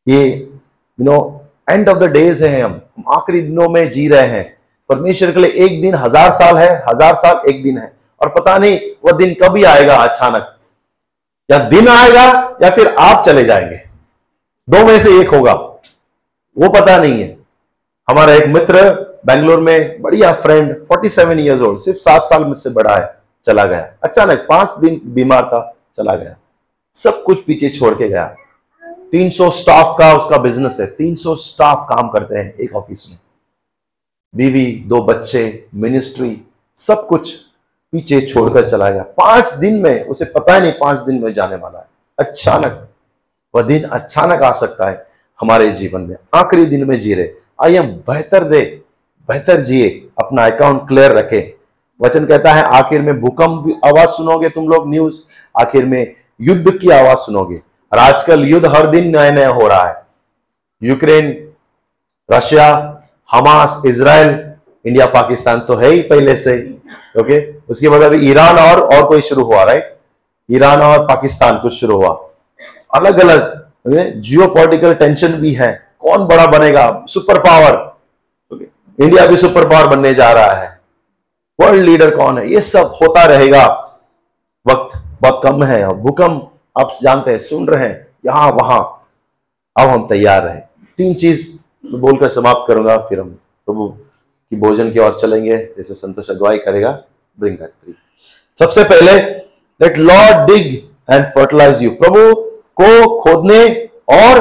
ये 0.08 0.28
you 0.28 1.06
know 1.06 1.46
end 1.70 1.90
of 1.90 1.98
the 1.98 2.04
days 2.04 2.46
है 2.46 2.62
हम 2.62 2.82
आखिरी 3.10 3.42
दिनों 3.42 3.70
में 3.70 3.90
जी 3.92 4.08
रहे 4.08 4.28
हैं। 4.28 4.55
परमेश्वर 4.90 5.32
के 5.32 5.40
लिए 5.40 5.66
एक 5.66 5.82
दिन 5.82 5.96
हज़ार 5.96 6.32
साल 6.32 6.58
है, 6.58 6.84
हज़ार 6.90 7.16
साल 7.16 7.50
एक 7.50 7.64
दिन 7.64 7.78
है। 7.78 7.92
और 8.22 8.30
पता 8.30 8.58
नहीं 8.58 8.80
वह 9.06 9.18
दिन 9.18 9.34
कभी 9.34 9.64
आएगा 9.64 9.96
अचानक। 10.04 10.52
या 11.50 11.58
दिन 11.70 11.88
आएगा 11.88 12.24
या 12.64 12.70
फिर 12.70 12.88
आप 12.88 13.26
चले 13.26 13.44
जाएँगे। 13.46 13.82
दो 14.68 14.86
में 14.86 14.98
से 15.00 15.20
एक 15.22 15.30
होगा। 15.30 15.54
वो 15.54 16.70
पता 16.70 16.98
नहीं 16.98 17.22
है। 17.22 17.38
हमारा 18.08 18.34
एक 18.34 18.48
मित्र 18.48 18.84
बेंगलोर 19.26 19.60
में 19.60 20.02
बढ़िया 20.02 20.32
फ्रेंड 20.34 20.74
47 20.86 21.16
सेवन 21.16 21.40
ईयर्स 21.40 21.62
ओल्ड 21.62 21.80
सिर्फ़ 21.80 22.00
सात 22.00 22.24
साल 22.24 22.44
मुझसे 22.44 22.70
बड़ा 22.70 22.96
है, 22.96 23.16
चला 23.46 23.66
गया। 23.66 23.88
अचानक 24.04 24.46
पाँच 24.50 24.78
दिन 24.80 25.02
बीमार 25.06 25.46
था, 25.46 25.62
चला 25.96 26.16
गया। 26.16 26.36
सब 26.96 27.24
कुछ 27.24 27.44
पीछे 27.44 27.70
छोड़ 27.70 27.94
के 27.94 28.10
गया। 28.10 28.26
300 29.12 29.50
स्टाफ 29.52 29.96
का 30.00 30.14
उसका 30.14 30.38
बिज़नेस 30.38 30.78
है। 30.80 30.88
300 30.88 31.36
स्टाफ 31.36 31.86
काम 31.90 32.10
करते 32.10 32.38
हैं 32.38 32.54
एक 32.54 32.76
ऑफ़िस 32.76 33.08
में। 33.10 33.18
बीवी, 34.36 34.84
दो 34.88 35.04
बच्चे 35.04 35.66
मिनिस्ट्री 35.76 36.42
सब 36.78 37.08
कुछ 37.08 37.36
पीछे 37.92 38.22
छोड़कर 38.22 38.70
चला 38.70 38.90
गया। 38.90 39.04
पाँच 39.04 39.54
दिन 39.54 39.82
में, 39.82 40.06
उसे 40.06 40.26
पता 40.26 40.56
ही 40.56 40.62
नहीं 40.62 40.72
पाँच 40.72 41.00
दिन 41.00 41.24
में 41.24 41.34
जाने 41.34 41.56
वाला 41.56 41.80
है। 41.80 41.86
अचानक, 42.20 42.88
वह 43.56 43.62
दिन 43.62 43.84
अचानक 43.84 44.42
आ 44.42 44.52
सकता 44.52 44.90
है 44.90 45.08
हमारे 45.42 45.72
जीवन 45.72 46.02
में। 46.02 46.16
आखिरी 46.34 46.66
दिन 46.66 46.88
में 46.88 47.00
जी 47.00 47.14
रहे। 47.14 47.30
आइए, 47.64 47.78
हम 47.78 47.88
बेहतर 47.88 48.44
दे, 48.44 48.82
बेहतर 49.30 49.62
जिए, 49.62 50.10
अपना 50.20 50.46
अकाउंट 50.46 50.88
क्लियर 50.88 51.12
रखे। 51.12 51.56
वचन 52.02 52.26
कहता 52.26 52.54
है, 52.54 52.64
आखिर 52.64 53.02
में 53.02 53.22
भूकंप 53.22 53.80
आवाज़ 53.86 54.10
सुनोगे 54.10 54.50
तुम 54.50 54.68
लोग 54.68 54.90
न्यूज़ 54.90 55.22
आखिर 55.62 55.86
में 55.86 56.16
युद्ध 56.42 56.78
की 56.78 56.90
आवाज़ 56.90 57.18
सुनोगे। 57.18 57.62
और 57.94 58.00
आजकल 58.00 58.44
युद्ध 58.44 58.66
हर 58.66 58.88
दिन 58.88 59.18
नया 59.18 59.32
नया 59.32 59.50
हो 59.50 59.68
रहा 59.68 59.88
है। 59.88 60.06
Ukraine, 60.84 61.50
Russia 62.32 62.95
Hamas 63.30 63.82
Israel 63.86 64.30
India, 64.86 65.06
Pakistan 65.08 65.60
तो 65.60 65.76
है 65.76 65.90
ही 65.92 66.02
पहले 66.04 66.36
से 66.36 66.54
ही 66.54 66.74
ओके 67.20 67.40
उसके 67.70 67.90
बाद 67.90 68.02
अभी 68.04 68.30
ईरान 68.30 68.58
और 68.60 68.82
और 68.86 69.08
कोई 69.08 69.22
शुरू 69.22 69.44
हुआ 69.44 69.64
राइट 69.64 69.96
ईरान 70.50 70.82
और 70.82 71.06
पाकिस्तान 71.08 71.58
कुछ 71.60 71.74
शुरू 71.74 71.96
हुआ। 71.96 72.10
अलग 72.96 73.20
अलग 73.20 74.22
जियो 74.22 74.48
पॉलिटिकल 74.48 74.94
टेंशन 74.94 75.34
भी 75.34 75.54
है। 75.54 75.72
कौन 76.00 76.26
बड़ा 76.28 76.46
बनेगा? 76.48 77.06
सुपर 77.10 77.40
पावर 77.40 77.84
इंडिया 79.00 79.26
भी 79.26 79.38
सुपर 79.38 79.68
पावर 79.70 79.88
बनने 79.88 80.14
जा 80.14 80.32
रहा 80.32 80.54
है। 80.54 80.70
वर्ल्ड 81.60 81.84
लीडर 81.84 82.16
कौन 82.16 82.38
है? 82.38 82.50
ये 82.52 82.62
सब 82.62 82.94
होता 83.02 83.24
रहेगा। 83.26 83.66
वक्त 84.66 84.98
बहुत 85.22 85.42
कम 85.44 85.64
है। 85.64 85.88
भूकंप, 85.94 86.52
आप 86.76 86.92
जानते 87.04 87.32
हैं, 87.32 87.40
सुन 87.40 87.68
रहे 87.68 87.88
हैं, 87.88 88.08
यहाँ, 88.26 88.50
वहाँ। 88.52 88.82
अब 89.76 89.90
हम 89.90 90.06
तैयार 90.08 90.42
रहे 90.44 90.60
तीन 91.00 91.14
चीज़ 91.14 91.48
बोलकर 91.92 92.30
समाप्त 92.32 92.68
करूँगा, 92.68 92.98
फिर 93.00 93.20
हम 93.20 93.30
प्रभु 93.68 93.88
की 93.88 94.56
भोजन 94.56 94.92
की 94.92 95.00
ओर 95.00 95.18
चलेंगे, 95.22 95.58
जैसे 95.78 95.94
संतोष 95.94 96.30
अगुवाई 96.30 96.58
करेगा 96.60 96.92
ब्रिंग 97.38 97.58
सबसे 98.60 98.84
पहले 98.84 99.14
let 99.82 99.98
Lord 100.00 100.52
dig 100.52 100.76
and 101.10 101.26
fertilise 101.26 101.82
you 101.84 101.90
प्रभु 101.94 102.34
को 102.82 103.20
खोदने 103.22 103.64
और 104.14 104.40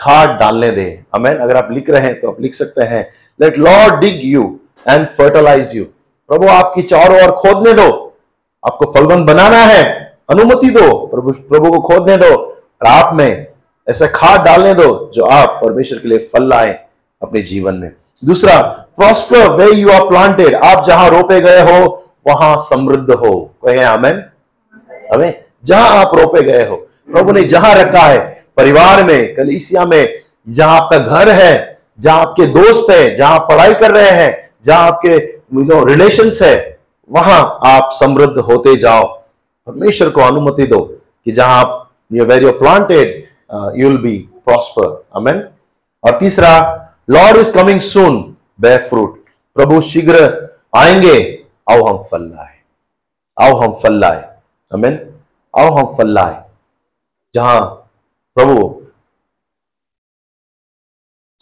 खाद 0.00 0.28
डालने 0.40 0.70
दे। 0.70 0.84
अमेन 1.14 1.36
अगर 1.36 1.56
आप 1.56 1.68
लिख 1.72 1.90
रहे 1.90 2.02
हैं 2.02 2.20
तो 2.20 2.30
आप 2.30 2.40
लिख 2.40 2.54
सकते 2.54 2.84
हैं। 2.84 3.02
Let 3.40 3.58
Lord 3.58 4.00
dig 4.00 4.20
you 4.24 4.42
and 4.86 5.06
fertilise 5.08 5.76
you 5.76 5.84
प्रभु 6.30 6.48
आपकी 6.48 6.82
चारों 6.84 7.22
ओर 7.22 7.30
खोदने 7.32 7.72
दो। 7.74 7.88
आपको 8.62 8.92
फलबंद 8.92 9.26
बनाना 9.26 9.62
है, 9.64 9.82
अनुमति 10.30 10.70
दो। 10.70 10.90
प्रभु 11.06 11.32
प्रभु 11.48 11.70
को 11.70 11.80
खोदने 11.80 12.16
दो। 12.16 12.34
और 12.34 12.86
आप 12.88 13.14
में 13.14 13.46
ऐसा 13.88 14.06
खाद 14.06 14.40
डालने 14.40 14.74
दो 14.74 15.10
जो 15.14 15.24
आप 15.24 15.58
परमेश्वर 15.64 15.98
के 15.98 16.08
लिए 16.08 16.18
फल 16.32 16.48
लाए 16.48 16.72
अपने 17.22 17.42
जीवन 17.42 17.74
में। 17.74 17.92
दूसरा 18.22 18.60
prosper 18.96 19.50
where 19.50 19.70
you 19.72 19.90
are 19.90 20.08
planted 20.08 20.54
आप 20.54 20.84
जहाँ 20.86 21.08
रोपे 21.10 21.40
गए 21.40 21.60
हो, 21.62 22.04
वहाँ 22.26 22.56
समृद्ध 22.60 23.10
हो। 23.10 23.38
कहे 23.66 23.84
हमें 23.84 24.24
हमें 25.12 25.44
जहाँ 25.64 25.88
आप 25.98 26.14
रोपे 26.14 26.42
गए 26.42 26.66
हो। 26.68 26.76
प्रभु 27.08 27.32
ने 27.32 27.42
जहाँ 27.44 27.74
रखा 27.74 28.00
है, 28.00 28.18
परिवार 28.56 29.02
में, 29.04 29.34
कलिसिया 29.34 29.84
में, 29.84 30.22
जहाँ 30.48 30.80
आपका 30.80 30.98
घर 30.98 31.28
है, 31.30 31.78
जहाँ 32.00 32.20
आपके 32.20 32.46
दोस्त 32.46 32.90
है, 32.90 33.14
जहाँ 33.16 33.38
पढ़ाई 33.38 33.74
कर 33.74 33.90
रहे 33.90 34.10
हैं, 34.10 34.50
जहाँ 34.66 34.86
आपके 34.86 35.18
नो 35.54 35.84
रिलेशन 35.84 36.30
है, 36.42 36.78
वहाँ 37.10 37.38
आप 37.66 37.90
समृद्ध 37.92 38.38
होते 38.38 38.76
जाओ। 38.76 39.04
परमेश्वर 39.66 40.08
को 40.08 40.20
अनुमति 40.20 40.66
दो 40.66 40.80
कि 41.24 41.32
जहाँ 41.32 41.58
आप 41.60 41.90
where 42.12 42.42
you 42.42 42.50
planted 42.52 43.25
you 43.50 43.88
will 43.88 43.98
be 43.98 44.16
prosper 44.44 45.04
amen 45.16 45.48
और 46.04 46.18
तीसरा 46.20 46.52
Lord 47.10 47.36
is 47.36 47.54
coming 47.54 47.80
soon 47.80 48.36
bear 48.60 48.76
fruit 48.88 49.24
प्रभु 49.56 49.80
शीघ्र 49.80 50.24
आएँगे 50.76 51.18
आओ 51.70 51.84
हम 51.84 52.02
फल 52.04 52.22
लाए 52.22 52.54
आओ 53.36 53.56
हम 53.56 53.72
फल 53.82 53.98
लाए 54.00 54.22
अमेन 54.72 54.98
आओ 55.54 55.74
हम 55.74 55.94
फल 55.96 56.08
लाए 56.08 56.44
जहाँ 57.34 57.60
प्रभु 58.36 58.82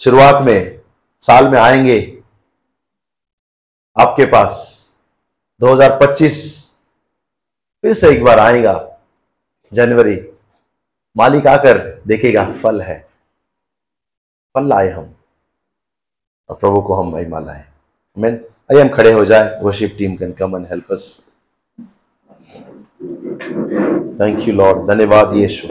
शुरुआत 0.00 0.42
में, 0.42 0.80
साल 1.22 1.48
में 1.48 1.58
आएँगे। 1.58 1.98
आपके 3.96 4.24
पास 4.24 4.56
2025 5.60 6.40
फिर 7.84 7.92
से 7.94 8.10
एक 8.10 8.24
बार 8.24 8.38
आएगा, 8.38 8.74
जनवरी। 9.72 10.33
मालिक 11.16 11.46
आकर 11.46 12.02
देखेगा, 12.06 12.52
फल 12.52 12.82
है। 12.82 13.08
फल 14.54 14.68
लाए 14.68 14.88
हम। 14.88 15.14
और 16.48 16.56
प्रभु 16.56 16.82
को 16.82 16.94
हम 16.94 17.12
महिमा 17.12 17.38
लाए। 17.38 17.64
मैन 18.18 18.44
आइए 18.72 18.82
हम 18.82 18.88
खड़े 18.88 19.12
हो 19.12 19.24
जाए। 19.24 19.60
Worship 19.62 19.94
team 19.98 20.16
can 20.16 20.32
come 20.32 20.56
and 20.56 20.66
help 20.66 20.92
us 20.92 21.26
thank 24.20 24.48
you 24.48 24.54
Lord 24.54 24.88
धन्यवाद, 24.88 25.36
यीशु। 25.36 25.68